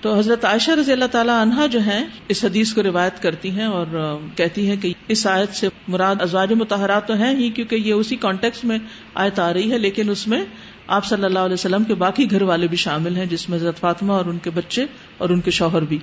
تو 0.00 0.18
حضرت 0.18 0.44
عائشہ 0.44 0.70
رضی 0.70 0.92
اللہ 0.92 1.04
تعالیٰ 1.04 1.42
عنہا 1.42 1.66
جو 1.66 1.80
ہیں، 1.80 2.04
اس 2.28 2.44
حدیث 2.44 2.72
کو 2.72 2.82
روایت 2.82 3.22
کرتی 3.22 3.50
ہیں 3.50 3.64
اور 3.64 4.18
کہتی 4.36 4.68
ہیں 4.68 4.76
کہ 4.76 4.92
اس 5.08 5.26
آیت 5.26 5.54
سے 5.54 5.68
مراد 5.88 6.16
ازواج 6.20 6.52
متحرات 6.52 7.08
تو 7.08 7.14
ہیں 7.14 7.36
ہی، 7.36 7.50
کیونکہ 7.50 7.76
یہ 7.76 7.92
اسی 7.92 8.16
کانٹیکس 8.16 8.64
میں 8.64 8.78
آیت 9.14 9.38
آ 9.38 9.52
رہی 9.52 9.72
ہے، 9.72 9.78
لیکن 9.78 10.10
اس 10.10 10.28
میں 10.28 10.44
آپ 10.86 11.04
صلی 11.04 11.24
اللہ 11.24 11.38
علیہ 11.38 11.54
وسلم 11.54 11.84
کے 11.84 11.94
باقی 11.94 12.30
گھر 12.30 12.42
والے 12.42 12.66
بھی 12.66 12.76
شامل 12.76 13.16
ہیں، 13.16 13.26
جس 13.26 13.48
میں 13.48 13.58
حضرت 13.58 13.80
فاطمہ 13.80 14.12
اور 14.12 14.24
ان 14.24 14.38
کے 14.38 14.50
بچے 14.50 14.86
اور 15.18 15.30
ان 15.30 15.40
کے 15.40 15.50
شوہر 15.50 15.82
بھی۔ 15.82 15.98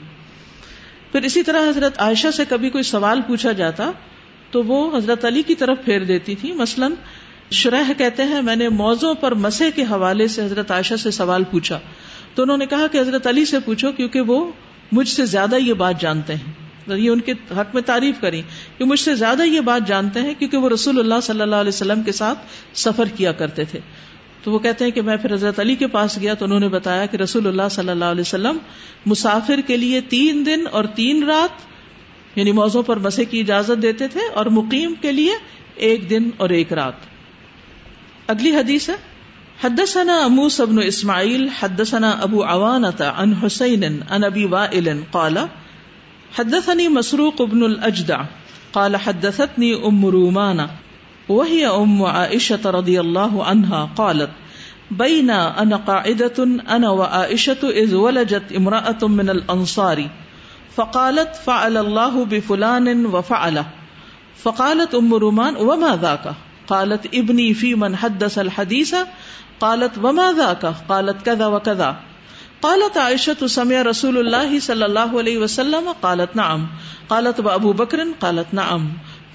پھر 1.11 1.21
اسی 1.21 1.43
طرح 1.43 1.69
حضرت 1.69 1.99
عائشہ 1.99 2.31
سے 2.31 2.43
کبھی 2.49 2.69
کوئی 2.69 2.83
سوال 2.83 3.21
پوچھا 3.21 3.51
جاتا 3.51 3.91
تو 4.51 4.63
وہ 4.63 4.97
حضرت 4.97 5.25
علی 5.25 5.41
کی 5.41 5.55
طرف 5.55 5.77
پھیر 5.85 6.03
دیتی 6.03 6.35
تھی 6.35 6.51
مثلاً 6.51 6.93
شرح 7.51 7.91
کہتے 7.97 8.23
ہیں، 8.23 8.41
میں 8.41 8.55
نے 8.55 8.69
موضوع 8.69 9.13
پر 9.13 9.33
مسے 9.33 9.71
کے 9.75 9.81
حوالے 9.81 10.27
سے 10.27 10.45
حضرت 10.45 10.71
عائشہ 10.71 10.93
سے 10.95 11.11
سوال 11.11 11.43
پوچھا۔ 11.43 11.79
تو 12.35 12.43
انہوں 12.43 12.57
نے 12.57 12.65
کہا 12.65 12.87
کہ 12.87 12.97
حضرت 12.97 13.27
علی 13.27 13.45
سے 13.45 13.59
پوچھو 13.59 13.91
کیونکہ 13.91 14.21
وہ 14.21 14.51
مجھ 14.91 15.07
سے 15.07 15.25
زیادہ 15.25 15.55
یہ 15.55 15.73
بات 15.73 16.01
جانتے 16.01 16.35
ہیں۔ 16.35 16.53
یہ 16.87 17.09
ان 17.09 17.19
کے 17.19 17.31
حق 17.31 17.73
میں 17.73 17.81
تعریف 17.81 18.15
کریں۔ 18.21 18.41
کہ 18.77 18.85
مجھ 18.85 18.99
سے 18.99 19.15
زیادہ 19.15 19.41
یہ 19.43 19.61
بات 19.61 19.87
جانتے 19.87 20.21
ہیں 20.21 20.33
کیونکہ 20.39 20.57
وہ 20.57 20.69
رسول 20.69 20.99
اللہ 20.99 21.13
صلی 21.23 21.41
اللہ 21.41 21.55
علیہ 21.55 21.67
وسلم 21.67 22.03
کے 22.03 22.11
ساتھ 22.11 22.39
سفر 22.73 23.05
کیا 23.15 23.31
کرتے 23.31 23.63
تھے۔ 23.63 23.79
تو 24.43 24.51
وہ 24.51 24.59
کہتے 24.59 24.85
ہیں 24.85 24.91
کہ 24.91 25.01
میں 25.01 25.17
پھر 25.17 25.33
حضرت 25.33 25.59
علی 25.59 25.75
کے 25.75 25.87
پاس 25.87 26.17
گیا 26.21 26.33
تو 26.33 26.45
انہوں 26.45 26.59
نے 26.59 26.67
بتایا 26.67 27.05
کہ 27.05 27.17
رسول 27.17 27.47
اللہ 27.47 27.69
صلی 27.71 27.89
اللہ 27.89 28.05
علیہ 28.05 28.21
وسلم 28.21 28.57
مسافر 29.05 29.59
کے 29.67 29.77
لیے 29.77 30.01
تین 30.01 30.45
دن 30.45 30.63
اور 30.71 30.83
تین 30.83 31.23
رات 31.23 31.61
یعنی 32.37 32.51
موضوع 32.51 32.81
پر 32.81 32.97
مسے 32.97 33.25
کی 33.25 33.39
اجازت 33.39 33.81
دیتے 33.81 34.07
تھے 34.07 34.19
اور 34.33 34.45
مقیم 34.45 34.93
کے 35.01 35.11
لیے 35.11 35.33
ایک 35.75 36.09
دن 36.09 36.29
اور 36.37 36.49
ایک 36.49 36.73
رات۔ 36.73 37.10
اگلی 38.31 38.55
حدیث 38.55 38.89
ہے، 38.89 38.95
حدثنا 39.63 40.17
اموس 40.25 40.59
ابن 40.61 40.79
اسماعیل، 40.81 41.47
حدثنا 41.59 42.11
ابو 42.21 42.43
عوانة 42.43 43.09
عن 43.15 43.33
حسین، 43.43 43.83
عن 44.09 44.23
ابی 44.23 44.45
وائل 44.45 44.87
قال 45.11 45.37
حدثني 46.37 46.87
مسروق 46.87 47.41
ابن 47.41 47.63
الاجدع، 47.63 48.21
قال 48.73 48.95
حدثتني 48.95 49.73
ام 49.87 50.05
رومانہ 50.05 50.67
وهي 51.29 51.67
ام 51.67 52.03
عائشة 52.03 52.71
رضي 52.71 52.99
الله 52.99 53.43
عنها 53.45 53.89
قالت 53.95 54.29
بين 54.91 55.29
انا 55.29 55.75
قاعدة، 55.75 56.47
انا 56.69 56.89
وعائشة 56.89 57.69
اذ 57.69 57.95
ولجت 57.95 58.51
امرأة 58.51 59.07
من 59.07 59.29
الانصار، 59.29 60.09
فقالت 60.75 61.35
فعل 61.45 61.77
الله 61.77 62.25
بفلان 62.25 63.05
وفعله 63.05 63.65
فقالت 64.43 64.95
ام 64.95 65.13
رومان، 65.13 65.55
وما 65.55 65.99
ذاك 66.01 66.33
قالت 66.71 67.07
ابني 67.13 67.53
في 67.53 67.75
من 67.75 67.95
حدث 67.95 68.37
الحديث 68.37 68.93
قالت 69.59 69.99
وما 70.03 70.31
ذاك 70.37 70.65
قالت 70.87 71.25
كذا 71.25 71.45
وكذا 71.45 71.91
قالت 72.61 72.97
عائشة 72.97 73.47
سمع 73.47 73.81
رسول 73.81 74.17
الله 74.17 74.59
صلى 74.59 74.85
الله 74.85 75.19
عليه 75.19 75.37
وسلم، 75.37 75.91
قالت 76.01 76.35
نعم۔ 76.35 76.65
قالت 77.07 77.39
وابو 77.39 77.73
بكر 77.73 77.99
قالت 78.19 78.53
نعم۔ 78.53 78.89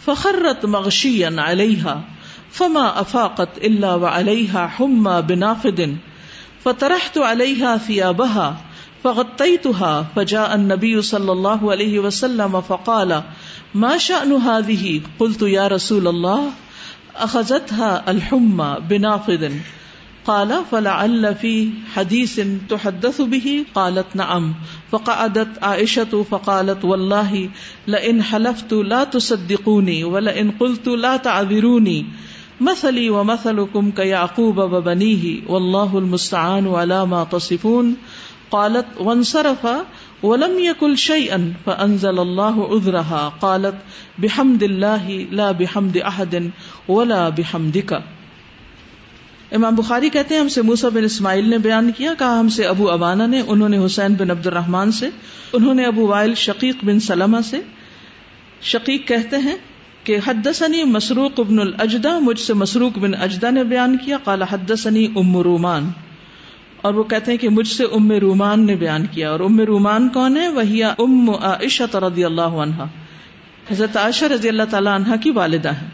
فخرت 0.05 0.65
مغشیا 0.65 1.31
علیہ 1.39 1.95
فما 2.53 2.87
افاقت 2.87 3.59
الا 3.63 3.95
وعليها 3.95 4.67
حمى 4.67 5.23
بنافد۔ 5.27 5.81
فطرحت 6.63 7.19
عليها 7.19 7.77
ثيابها 7.87 8.57
فغطيتها 9.03 10.03
فجاء 10.15 10.55
النبي 10.55 11.01
صلى 11.01 11.33
الله 11.33 11.71
عليه 11.71 11.99
وسلم، 11.99 12.59
فقال 12.67 13.13
ما 13.75 13.99
شأن 13.99 14.33
هذه؟ 14.33 14.99
قلت 15.19 15.43
يا 15.43 15.69
رسول 15.69 16.07
الله 16.07 16.49
اخذت 17.19 17.73
ہا 17.73 17.95
أخذتها 17.95 18.11
الحمى 18.11 18.77
بنافد 18.89 19.61
قال، 20.27 20.65
فلعل 20.71 21.35
في 21.35 21.71
حديث 21.95 22.41
تحدث 22.69 23.21
به. 23.21 23.65
قالت، 23.75 24.07
نعم. 24.15 24.55
فقعدت 24.91 25.63
عائشة، 25.63 26.23
فقالت، 26.23 26.85
والله، 26.85 27.49
لئن 27.89 28.23
حلفت 28.23 28.73
لا 28.73 29.05
تصدقوني، 29.05 30.05
ولئن 30.05 30.51
قلت 30.51 30.89
لا 30.89 31.17
تعذروني. 31.17 32.05
مثلي 32.61 33.11
ومثلكم 33.11 33.91
كيعقوب 33.91 34.59
وبنيه، 34.59 35.41
والله 35.49 35.99
المستعان 35.99 36.69
على 36.69 37.07
ما 37.07 37.25
تصفون. 37.25 37.97
قالت، 38.51 38.87
وانصرف. 39.01 39.67
ولم 40.23 40.59
يكن 40.59 40.97
شيئا 40.97 41.37
فانزل 41.65 42.19
الله 42.19 42.59
عذرها. 42.73 43.29
قالت، 43.41 43.75
بحمد 44.19 44.63
الله 44.63 45.27
لا 45.31 45.51
بحمد 45.51 45.97
احد 46.05 46.35
ولا 46.89 47.29
بحمدك. 47.29 47.93
امام 49.53 49.75
بخاری 49.75 50.09
کہتے 50.09 50.35
ہیں، 50.35 50.43
ہم 50.43 50.49
سے 50.49 50.63
موسا 50.63 50.89
بن 50.89 51.05
اسماعیل 51.05 51.51
نے 51.51 51.59
بیان 51.59 51.93
کیا، 51.97 52.15
کہا 52.19 52.41
ہم 52.41 52.49
سے 52.49 52.65
ابو 52.65 52.91
ابانا 52.91 53.27
نے، 53.27 53.43
انہوں 53.47 53.69
نے 53.69 53.85
حسین 53.85 54.15
بن 54.15 54.31
عبد 54.31 54.47
الرحمان 54.47 54.93
سے، 54.93 55.09
انہوں 55.53 55.75
نے 55.75 55.85
ابو 55.85 56.07
وائل 56.07 56.35
شقیق 56.35 56.85
بن 56.85 57.01
سلمہ 57.01 57.39
سے۔ 57.45 57.61
شقیق 58.63 59.09
کہتے 59.09 59.37
ہیں 59.37 59.57
کہ، 60.05 60.19
حدثنی 60.27 60.85
مسروق 60.85 61.41
ابن 61.41 61.59
الجدا 61.59 62.19
مجھ 62.19 62.41
سے 62.41 62.55
مسروق 62.55 62.99
بن 62.99 63.15
اجدا 63.15 63.51
نے 63.51 63.65
بیان 63.65 63.97
کیا، 64.05 64.17
قال 64.25 64.43
حدثنی 64.43 65.07
ام 65.17 65.37
رومان۔ 65.37 65.91
اور 66.83 66.95
وہ 66.95 67.03
کہتے 67.03 67.31
ہیں 67.31 67.39
کہ 67.39 67.49
مجھ 67.49 67.69
سے 67.69 67.85
ام 67.85 68.13
رومان 68.13 68.67
نے 68.67 68.75
بیان 68.75 69.07
کیا 69.07 69.31
اور 69.31 69.41
ام 69.41 69.61
رومان 69.61 70.09
کون 70.09 70.37
ہے؟ 70.37 70.49
وہی 70.49 70.83
ام 70.85 71.31
عائشہ 71.31 71.97
رضی 71.97 72.25
اللہ 72.25 72.57
عنہا۔ 72.63 72.85
حضرت 73.71 73.97
عائشہ 73.97 74.25
رضی 74.25 74.49
اللہ 74.49 74.63
تعالی 74.71 74.89
عنہ 74.89 75.17
کی 75.23 75.31
والدہ 75.31 75.69
ہے 75.69 75.87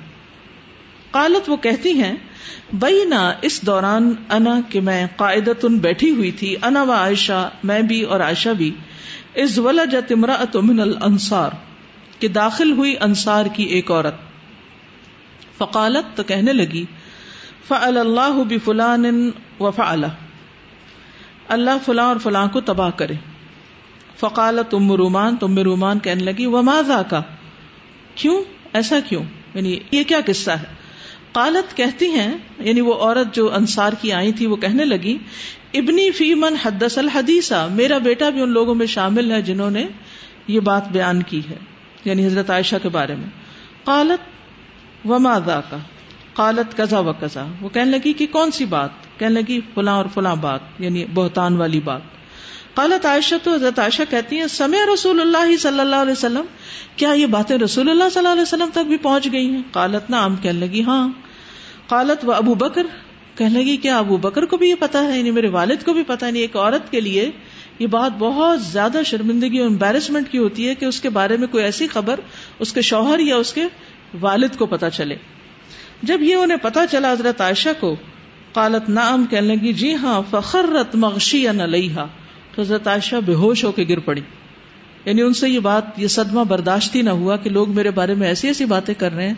قالت 1.11 1.51
وہ 1.51 1.57
کہتی 1.57 1.93
ہیں 1.93 2.15
بئی 2.73 3.05
نہ 3.05 3.33
اس 3.43 3.63
دوران 3.63 4.15
انا 4.31 4.61
کہ 4.69 4.81
میں 4.81 5.07
قاعدتن 5.17 5.79
بیٹھی 5.79 6.11
ہوئی 6.11 6.31
تھی، 6.31 6.57
انا 6.63 6.83
و 6.83 6.91
عائشہ، 6.91 7.49
میں 7.65 7.83
بھی 7.83 8.03
اور 8.03 8.21
عائشہ 8.21 8.49
بھی۔ 8.49 8.71
اس 9.35 9.59
ولا 9.59 9.85
جتمرا 9.85 10.45
من 10.55 10.81
الانصار، 10.81 11.51
کہ 12.19 12.29
داخل 12.29 12.73
ہوئی 12.73 12.95
انصار 13.01 13.47
کی 13.47 13.65
ایک 13.65 13.91
عورت۔ 13.91 14.15
فقالت 15.59 16.17
تو 16.17 16.23
کہنے 16.23 16.53
لگی، 16.53 16.85
فعل 17.69 17.99
اللہ 17.99 18.43
بفلان 18.49 19.31
و 19.61 19.71
فعل 19.71 20.05
اللہ 21.49 21.71
فلاں 21.85 22.05
اور 22.05 22.17
فلاں 22.17 22.49
کو 22.49 22.61
تباہ 22.61 22.91
کرے۔ 22.91 23.15
فقالت 24.21 24.75
ام 24.75 24.93
رومان 24.93 25.37
تم 25.37 25.59
رومان 25.59 25.99
کہنے 25.99 26.25
لگی 26.25 26.47
وہ 26.47 26.63
ماضا 26.63 27.03
کا 27.03 27.23
کیوں؟ 28.15 28.43
ایسا 28.73 28.99
کیوں؟ 29.09 29.23
یعنی 29.55 29.79
یہ 29.91 30.05
کیا 30.05 30.19
قصہ 30.27 30.51
ہے؟ 30.51 30.83
قالت 31.33 31.77
کہتی 31.77 32.07
ہیں 32.07 32.33
یعنی 32.59 32.81
وہ 32.81 32.95
عورت 32.95 33.35
جو 33.35 33.55
انصار 33.55 33.93
کی 34.01 34.13
آئی 34.13 34.33
تھی، 34.33 34.47
وہ 34.47 34.57
کہنے 34.57 34.85
لگی، 34.85 35.19
ابنی 35.75 36.11
فی 36.11 36.35
من 36.35 36.55
حدس 36.65 36.99
الحدیثہ 36.99 37.69
میرا 37.71 37.99
بیٹا 37.99 38.31
بھی 38.31 38.41
ان 38.41 38.49
لوگوں 38.49 38.75
میں 38.75 38.87
شامل 38.87 39.33
ہے 39.33 39.43
جنہوں 39.43 39.71
نے 39.71 39.87
یہ 40.49 40.61
بات 40.61 40.89
بیان 40.89 41.23
کی 41.23 41.41
ہے 41.51 41.57
یعنی 42.05 42.27
حضرت 42.27 42.51
عائشہ 42.51 42.77
کے 42.83 42.89
بارے 42.89 43.15
میں۔ 43.15 43.29
قالت، 43.85 44.21
وما 45.07 45.39
کا 45.39 45.77
قالت 46.35 46.77
کزا 46.77 46.99
و 46.99 47.13
کزا 47.13 47.45
وہ 47.61 47.69
کہنے 47.69 47.91
لگی 47.91 48.13
کہ 48.13 48.27
کون 48.27 48.51
سی 48.51 48.65
بات؟ 48.65 48.91
کہنے 49.19 49.41
لگی، 49.41 49.61
فلاں 49.75 49.95
اور 49.95 50.05
فلاں 50.15 50.37
بات 50.37 50.61
یعنی 50.79 51.05
بہتان 51.15 51.57
والی 51.57 51.81
بات۔ 51.81 52.01
قالت 52.75 53.07
عائشہ 53.07 53.35
تو 53.43 53.55
حضرت 53.55 53.79
عائشہ 53.79 54.03
کہتی 54.11 54.41
ہیں 54.41 54.47
سمے 54.47 54.79
رسول 54.95 55.21
اللہ 55.21 55.57
صلی 55.57 55.81
اللہ 55.81 55.97
علیہ 55.97 56.13
وسلم؟ 56.13 56.45
کیا 56.97 57.13
یہ 57.13 57.27
باتیں 57.27 57.59
رسول 57.59 57.91
اللہ 57.91 58.05
صلی 58.09 58.19
اللہ 58.19 58.29
علیہ 58.29 58.43
وسلم 58.43 58.69
تک 58.73 58.79
بھی 58.79 58.97
پہنچ 58.97 59.33
گئی 59.33 59.47
ہیں؟ 59.47 59.63
قالت 59.73 60.11
نعم، 60.11 60.37
کہنے 60.37 60.67
لگی 60.67 60.83
ہاں۔ 60.83 61.09
قالت 61.87 62.25
و 62.25 62.33
ابو 62.33 62.55
بکر؟ 62.55 62.87
کہنے 63.37 63.59
لگی، 63.59 63.77
کیا 63.77 63.99
ابو 63.99 64.17
بکر 64.17 64.45
کو 64.45 64.57
بھی 64.57 64.69
یہ 64.69 64.75
پتا 64.79 65.05
ہے؟ 65.05 65.19
یعنی 65.19 65.31
میرے 65.31 65.49
والد 65.49 65.85
کو 65.85 65.93
بھی 65.93 66.03
پتا 66.03 66.27
ہے؟ 66.27 66.31
یعنی 66.31 66.41
ایک 66.41 66.57
عورت 66.57 66.91
کے 66.91 67.01
لیے 67.01 67.31
یہ 67.79 67.87
بات 67.87 68.13
بہت 68.19 68.63
زیادہ 68.63 68.99
شرمندگی 69.07 69.59
اور 69.59 69.67
امبیرسمنٹ 69.67 70.29
کی 70.31 70.39
ہوتی 70.39 70.69
ہے 70.69 70.75
کہ 70.75 70.85
اس 70.85 71.01
کے 71.01 71.11
بارے 71.11 71.37
میں 71.37 71.49
کوئی 71.49 71.65
ایسی 71.65 71.87
خبر 71.87 72.21
اس 72.59 72.73
کے 72.73 72.81
شوہر 72.81 73.19
یا 73.19 73.37
اس 73.37 73.53
کے 73.53 73.65
والد 74.21 74.49
کو 74.59 74.67
پتا 74.67 74.91
چلے۔ 74.91 75.17
جب 76.03 76.23
یہ 76.23 76.35
انہیں 76.35 76.59
پتا 76.63 76.87
چلا 76.87 77.13
حضرت 77.13 77.41
عائشہ 77.41 77.69
کو 77.81 77.97
قالت 78.53 78.91
نعم، 78.91 79.25
کہنے 79.31 79.57
لگی 79.57 79.73
جی 79.73 79.95
ہاں 79.95 80.23
فخرت 80.31 80.97
مغشی 80.97 81.49
علیہا۔ 81.49 82.07
تو 82.55 82.63
حضرت 82.63 82.89
عائشہ 82.89 83.17
بے 83.27 83.35
ہوش 83.35 83.65
ہو 83.65 83.73
کے 83.73 83.85
گر 83.89 83.99
پڑی۔ 83.99 84.21
یعنی 85.05 85.23
ان 85.23 85.35
سے 85.35 85.49
یہ 85.49 85.59
بات، 85.59 85.83
یہ 85.97 86.09
صدمہ 86.09 86.45
برداشت 86.45 86.97
ہی 86.97 87.03
نہ 87.03 87.11
ہوا 87.11 87.37
کہ 87.37 87.51
لوگ 87.51 87.71
میرے 87.71 87.91
بارے 87.91 88.15
میں 88.15 88.29
ایسی 88.29 88.47
ایسی 88.47 88.65
باتیں 88.65 88.95
کر 88.95 89.13
رہے 89.13 89.27
ہیں 89.27 89.35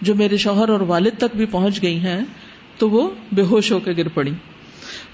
جو 0.00 0.14
میرے 0.14 0.36
شوہر 0.36 0.68
اور 0.68 0.80
والد 0.80 1.18
تک 1.18 1.36
بھی 1.36 1.46
پہنچ 1.46 1.82
گئی 1.82 1.98
ہیں، 1.98 2.20
تو 2.78 2.90
وہ 2.90 3.10
بے 3.32 3.42
ہوش 3.42 3.72
ہو 3.72 3.80
کے 3.80 3.92
گر 3.92 4.08
پڑی۔ 4.08 4.32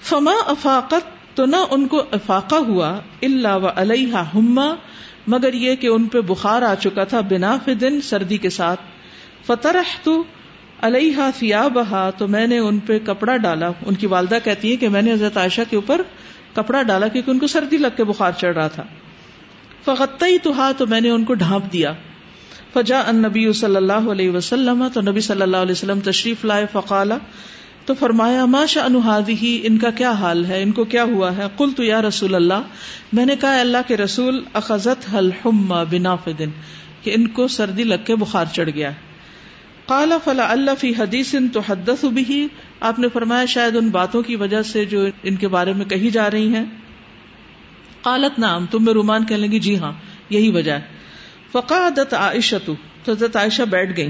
فما 0.01 0.33
افاقت، 0.45 1.37
تو 1.37 1.45
نہ 1.45 1.55
ان 1.71 1.87
کو 1.87 2.03
افاقہ 2.11 2.55
ہوا 2.55 2.99
اللہ 3.21 3.55
و 3.55 3.67
علیہ 3.75 4.15
ہما، 4.15 4.75
مگر 5.27 5.53
یہ 5.53 5.75
کہ 5.75 5.87
ان 5.87 6.05
پہ 6.05 6.21
بخار 6.21 6.61
آ 6.61 6.75
چکا 6.75 7.03
تھا 7.03 7.21
بنا 7.21 7.57
فدن 7.65 8.01
سردی 8.01 8.37
کے 8.37 8.49
ساتھ۔ 8.49 8.81
فتح 9.45 9.77
تو 10.03 10.23
علیہ 10.81 11.15
فیا 11.35 11.67
بہا 11.67 12.09
تو 12.09 12.27
میں 12.27 12.47
نے 12.47 12.59
ان 12.59 12.79
پہ 12.79 12.99
کپڑا 13.05 13.37
ڈالا۔ 13.37 13.71
ان 13.85 13.95
کی 13.95 14.07
والدہ 14.07 14.37
کہتی 14.43 14.71
ہے 14.71 14.75
کہ 14.75 14.89
میں 14.89 15.01
نے 15.01 15.13
حضرت 15.13 15.37
عائشہ 15.37 15.61
کے 15.69 15.75
اوپر 15.75 16.01
کپڑا 16.53 16.81
ڈالا 16.81 17.07
کیونکہ 17.07 17.31
ان 17.31 17.39
کو 17.39 17.47
سردی 17.47 17.77
لگ 17.77 17.87
کے 17.97 18.03
بخار 18.03 18.31
چڑھ 18.37 18.55
رہا 18.55 18.67
تھا۔ 18.67 18.83
فقت 19.85 20.23
ہی 20.23 20.37
تو 20.37 20.59
ہا 20.59 20.71
تو 20.77 20.87
میں 20.87 21.01
نے 21.01 21.09
ان 21.09 21.23
کو 21.23 21.33
ڈھانپ 21.33 21.73
دیا۔ 21.73 21.93
فجا 22.73 22.99
ان 22.99 23.15
نبی 23.15 23.53
صلی 23.53 23.75
اللہ 23.75 24.09
علیہ 24.11 24.31
وسلم، 24.31 24.87
تو 24.93 25.01
نبی 25.01 25.19
صلی 25.19 25.41
اللہ 25.41 25.57
علیہ 25.57 25.71
وسلم 25.71 25.99
تشریف 25.99 26.45
لائے 26.45 26.65
فقالا 26.71 27.17
تو 27.85 27.93
فرمایا 27.93 28.45
ماشا 28.45 28.83
انہادی 28.83 29.35
ہی 29.41 29.59
ان 29.63 29.77
کا 29.77 29.89
کیا 29.89 30.11
حال 30.11 30.45
ہے؟ 30.45 30.63
ان 30.63 30.71
کو 30.71 30.83
کیا 30.83 31.03
ہوا 31.03 31.37
ہے؟ 31.37 31.43
کل 31.57 31.69
تو 31.75 31.83
یا 31.83 32.01
رسول 32.01 32.35
اللہ، 32.35 32.61
میں 33.13 33.25
نے 33.25 33.35
کہا 33.35 33.59
اللہ 33.59 33.77
کے 33.87 33.97
رسول 33.97 34.43
اخذت 34.53 35.15
حلحما 35.15 35.83
بنا 35.83 36.15
فدن 36.15 36.49
کہ 37.01 37.11
ان 37.15 37.27
کو 37.27 37.47
سردی 37.47 37.83
لگ 37.83 38.03
کے 38.05 38.15
بخار 38.15 38.45
چڑھ 38.53 38.69
گیا۔ 38.75 38.91
کالا 39.87 40.17
فلا 40.17 40.51
اللہ 40.51 40.71
فی 40.79 40.93
حدیث 40.97 41.35
تو 41.53 41.59
حدس 41.59 42.05
آپ 42.79 42.99
نے 42.99 43.07
فرمایا 43.13 43.45
شاید 43.45 43.75
ان 43.75 43.89
باتوں 43.89 44.21
کی 44.21 44.35
وجہ 44.35 44.61
سے 44.61 44.85
جو 44.85 45.05
ان 45.23 45.35
کے 45.35 45.47
بارے 45.47 45.73
میں 45.73 45.85
کہی 45.85 46.09
جا 46.09 46.31
رہی 46.31 46.55
ہیں۔ 46.55 46.65
قالت 48.01 48.39
نام 48.39 48.65
تم 48.65 48.85
میں 48.85 48.93
رومان 48.93 49.25
کہنے 49.25 49.47
لگی 49.47 49.59
جی 49.59 49.77
ہاں 49.77 49.91
یہی 50.29 50.49
وجہ 50.49 50.71
ہے۔ 50.71 50.81
فقادت 51.51 52.13
عائشہ 52.13 52.55
تو 52.65 52.73
حضرت 53.07 53.35
عائشہ 53.35 53.63
بیٹھ 53.63 53.97
گئی 53.97 54.09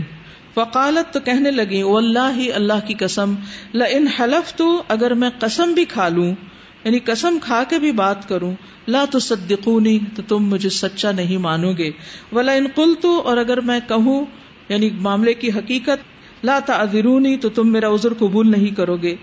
فقالت 0.53 1.13
تو 1.13 1.19
کہنے 1.19 1.51
لگی 1.51 1.81
او 1.81 1.97
اللہ 1.97 2.31
ہی 2.36 2.51
اللہ 2.51 2.88
کی 2.88 2.93
قسم 2.93 3.36
ل 3.73 3.81
حلف 4.19 4.53
تو 4.53 4.84
اگر 4.88 5.13
میں 5.13 5.29
قسم 5.39 5.73
بھی 5.73 5.86
کھا 5.86 6.10
لوں 6.10 6.36
یعنی 6.84 6.99
قسم 6.99 7.38
کھا 7.41 7.63
کے 7.69 7.79
بھی 7.79 7.91
بات 7.91 8.29
کروں، 8.29 8.55
لا 8.88 9.05
تو 9.12 9.19
صدقونی 9.19 9.99
تو 10.15 10.21
تم 10.27 10.45
مجھے 10.45 10.69
سچا 10.69 11.12
نہیں 11.12 11.38
مانو 11.38 11.73
گے۔ 11.73 11.91
ولا 12.31 12.51
ان 12.51 12.67
قل 12.75 12.93
تو 13.01 13.21
اور 13.21 13.38
اگر 13.38 13.62
میں 13.62 13.79
کہوں 13.88 14.25
یعنی 14.71 14.89
معاملے 14.89 15.34
کی 15.34 15.49
حقیقت، 15.51 16.03
لا 16.43 16.60
تعذرونی 16.65 17.38
تو 17.38 17.49
تم 17.49 17.71
میرا 17.71 17.88
عذر 17.88 18.13
قبول 18.13 18.51
نہیں 18.51 18.75
کرو 18.75 18.97
گے۔ 18.97 19.15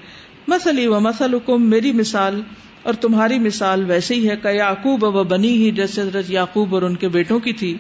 مسلی 0.49 0.87
و 0.87 1.01
مسلکم 1.01 1.63
میری 1.63 1.93
مثال 1.93 2.43
اور 2.83 2.95
تمہاری 2.95 3.39
مثال 3.39 3.85
ویسے 3.85 4.15
ہی 4.15 4.29
ہے۔ 4.29 4.37
کہ 4.37 4.49
یعقوب 4.49 5.05
و 5.05 5.25
بنی 5.25 5.49
ہی 5.49 5.71
جیسے 5.71 6.03
حضرت 6.03 6.31
یعقوب 6.31 6.75
اور 6.75 6.83
ان 6.83 6.97
کے 6.97 7.09
بیٹوں 7.09 7.39
کی 7.39 7.53
تھی۔ 7.53 7.77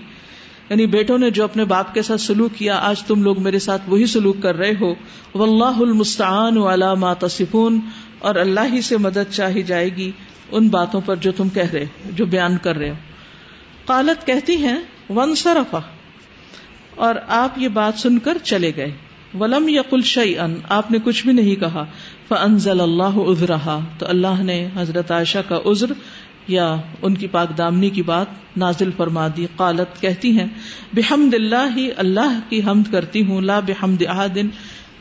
یعنی 0.70 0.86
بیٹوں 0.86 1.18
نے 1.18 1.30
جو 1.30 1.44
اپنے 1.44 1.64
باپ 1.64 1.94
کے 1.94 2.02
ساتھ 2.02 2.20
سلوک 2.20 2.54
کیا، 2.54 2.76
آج 2.76 3.02
تم 3.02 3.22
لوگ 3.22 3.42
میرے 3.42 3.58
ساتھ 3.58 3.82
وہی 3.86 4.06
سلوک 4.06 4.36
کر 4.42 4.54
رہے 4.54 4.72
ہو۔ 4.80 4.94
واللہ 5.34 5.78
المستعان 5.80 6.58
علی 6.58 6.94
ما 6.98 7.14
تصفون، 7.14 7.80
اور 8.18 8.34
اللہ 8.34 8.60
ہی 8.72 8.80
سے 8.80 8.96
مدد 8.96 9.32
چاہی 9.32 9.62
جائے 9.62 9.96
گی 9.96 10.12
ان 10.52 10.68
باتوں 10.68 11.00
پر 11.00 11.16
جو 11.16 11.32
تم 11.32 11.48
کہہ 11.48 11.70
رہے 11.72 11.86
جو 12.12 12.26
بیان 12.26 12.56
کر 12.62 12.76
رہے 12.76 12.90
ہو۔ 12.90 12.94
قالت 13.84 14.26
کہتی 14.26 14.56
ہیں 14.56 14.78
ون 15.10 15.34
سرفا 15.34 15.78
اور 16.98 17.14
آپ 17.28 17.58
یہ 17.58 17.68
بات 17.68 17.94
سن 17.98 18.18
کر 18.18 18.38
چلے 18.44 18.72
گئے۔ 18.76 18.90
ولم 19.40 19.68
یقل 19.68 20.02
شعی 20.02 20.38
ان 20.38 20.54
آپ 20.68 20.90
نے 20.90 20.98
کچھ 21.04 21.26
بھی 21.26 21.32
نہیں 21.32 21.60
کہا۔ 21.60 21.84
فنزل 22.28 22.80
اللہ 22.80 23.02
عذرہا 23.02 23.80
تو 23.98 24.06
اللہ 24.08 24.42
نے 24.42 24.68
حضرت 24.76 25.10
عائشہ 25.10 25.38
کا 25.48 25.60
عذر 25.66 25.86
یا 26.48 26.76
ان 27.02 27.14
کی 27.14 27.26
پاک 27.26 27.58
دامنی 27.58 27.90
کی 27.90 28.02
بات 28.02 28.26
نازل 28.56 28.90
فرما 28.96 29.28
دی۔ 29.36 29.46
قالت، 29.56 30.00
کہتی 30.00 30.38
ہیں، 30.38 30.46
بحمد 30.92 31.34
اللہ 31.34 31.76
ہی 31.76 31.90
اللہ 31.96 32.40
کی 32.48 32.60
حمد 32.62 32.92
کرتی 32.92 33.24
ہوں، 33.24 33.40
لا 33.40 33.60
بحمد 33.60 34.02
احدن 34.08 34.48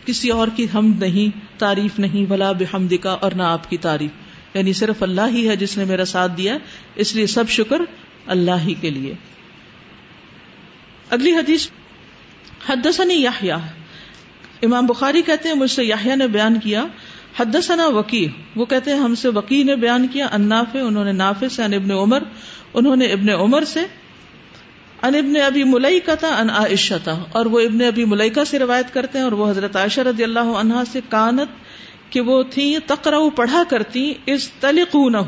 کسی 0.05 0.29
اور 0.29 0.47
کی 0.55 0.67
حمد 0.75 0.99
نہیں، 0.99 1.59
تعریف 1.59 1.99
نہیں، 1.99 2.31
ولا 2.31 2.51
بحمد 2.51 2.93
کا 3.01 3.11
اور 3.11 3.31
نہ 3.31 3.43
آپ 3.43 3.69
کی 3.69 3.77
تعریف۔ 3.77 4.11
یعنی 4.55 4.73
صرف 4.73 5.03
اللہ 5.03 5.21
ہی 5.31 5.49
ہے 5.49 5.55
جس 5.55 5.77
نے 5.77 5.85
میرا 5.85 6.05
ساتھ 6.05 6.31
دیا، 6.37 6.57
اس 6.95 7.15
لیے 7.15 7.27
سب 7.27 7.49
شکر 7.49 7.81
اللہ 8.25 8.51
ہی 8.67 8.73
کے 8.73 8.89
لیے۔ 8.89 9.13
اگلی 11.09 11.31
حدیث 11.31 11.67
حدثنی 12.61 13.13
یحییٰ 13.13 13.57
امام 14.63 14.85
بخاری 14.85 15.21
کہتے 15.21 15.49
ہیں 15.49 15.55
مجھ 15.55 15.71
سے 15.71 15.83
یحییٰ 15.85 16.15
نے 16.17 16.27
بیان 16.27 16.59
کیا، 16.59 16.85
حدثنا 17.39 17.85
وکی۔ 17.87 18.27
وہ 18.55 18.65
کہتے 18.65 18.91
ہیں 18.91 18.99
ہم 18.99 19.15
سے 19.15 19.29
وکی 19.29 19.61
نے 19.63 19.75
بیان 19.75 20.07
کیا 20.07 20.27
اناف 20.31 20.75
انہوں 20.75 21.05
نے 21.05 21.11
نافع 21.11 21.47
سے، 21.47 21.63
ان 21.63 21.73
ابن 21.73 21.91
عمر۔ 21.91 22.23
انہوں 22.73 22.95
نے 22.95 23.05
ابن 23.05 23.29
عمر 23.29 23.63
سے، 23.63 23.79
ان 25.03 25.15
ابن 25.15 25.35
ابی 25.45 25.63
ملئی 25.63 25.99
کا 25.99 26.15
تھا 26.15 26.27
ان 26.37 26.49
عائشہ 26.49 26.93
تھا 27.03 27.17
اور 27.31 27.45
وہ 27.45 27.59
ابن 27.59 27.81
ابی 27.81 28.05
ملئی 28.05 28.29
کا 28.29 28.45
سے 28.45 28.59
روایت 28.59 28.93
کرتے 28.93 29.17
ہیں، 29.17 29.25
اور 29.25 29.31
وہ 29.31 29.49
حضرت 29.49 29.75
عائشہ 29.75 30.01
رضی 30.01 30.23
اللہ 30.23 30.49
عنہا 30.59 30.83
سے 30.91 30.99
کانت 31.09 31.49
کہ 32.09 32.21
وہ 32.21 32.41
تھی 32.43 32.77
تقرا 32.85 33.17
پڑھا 33.35 33.63
کرتی 33.69 34.13
اس 34.25 34.49
تلق 34.59 34.95
نہ 35.11 35.23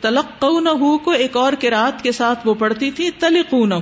تلق 0.00 0.44
نہ 0.62 0.96
کو 1.04 1.10
ایک 1.10 1.36
اور 1.36 1.52
کراط 1.52 2.02
کے 2.02 2.12
ساتھ 2.12 2.46
وہ 2.46 2.54
پڑھتی 2.54 2.90
تھی 2.90 3.10
تلق 3.10 3.54
نہ 3.54 3.74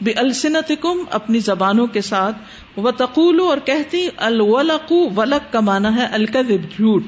بے 0.00 0.12
السنت 0.12 0.72
کم 0.80 1.02
اپنی 1.10 1.38
زبانوں 1.38 1.86
کے 1.86 2.00
ساتھ 2.00 2.36
وہ 2.76 2.90
تقول 2.90 3.40
اور 3.40 3.58
کہتی 3.58 4.08
الولق 4.16 4.92
ولق 4.92 5.52
کا 5.52 5.60
مانا 5.60 5.96
ہے، 5.96 6.06
الکذب، 6.12 6.70
جھوٹ۔ 6.76 7.04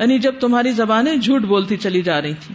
یعنی 0.00 0.18
جب 0.18 0.34
تمہاری 0.40 0.72
زبانیں 0.72 1.16
جھوٹ 1.16 1.42
بولتی 1.42 1.76
چلی 1.76 2.02
جا 2.02 2.22
رہی 2.22 2.34
تھی 2.34 2.54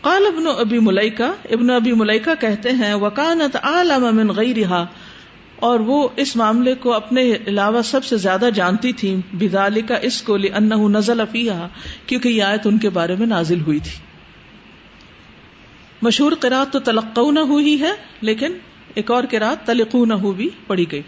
قال 0.00 0.26
ابن 0.26 0.46
ابی 0.58 0.78
ملائکا 0.78 1.32
ابن 1.50 1.70
ابی 1.70 1.92
ملائکا 1.92 2.34
کہتے 2.34 2.70
ہیں، 2.70 2.94
وکانت 2.94 3.56
عالم 3.62 4.16
من 4.16 4.30
غیرها 4.30 4.84
اور 5.60 5.80
وہ 5.80 6.08
اس 6.16 6.36
معاملے 6.36 6.74
کو 6.74 6.92
اپنے 6.92 7.32
علاوہ 7.46 7.82
سب 7.82 8.04
سے 8.04 8.16
زیادہ 8.16 8.48
جانتی 8.54 8.92
تھی 8.92 9.16
بدال 9.32 9.80
کا 9.80 9.94
اس 9.94 10.22
کو 10.22 10.34
ان 10.34 10.92
نزل 10.92 11.20
افیہ 11.20 11.52
کیونکہ 12.06 12.28
یہ 12.28 12.42
آیت 12.42 12.66
ان 12.66 12.78
کے 12.78 12.88
بارے 12.88 13.16
میں 13.18 13.26
نازل 13.26 13.60
ہوئی 13.60 13.80
تھی۔ 13.80 13.98
مشہور 16.02 16.32
قرآت 16.40 16.72
تو 16.72 16.78
تلقو 16.78 17.30
نہ 17.30 17.40
ہوئی 17.40 17.80
ہے، 17.80 17.92
لیکن 18.20 18.52
ایک 18.94 19.10
اور 19.10 19.24
قرآت 19.30 19.66
تلقو 19.66 20.04
نہ 20.04 20.14
ہو 20.14 20.32
بھی 20.32 20.50
پڑی 20.66 20.92
گئی۔ 20.92 21.02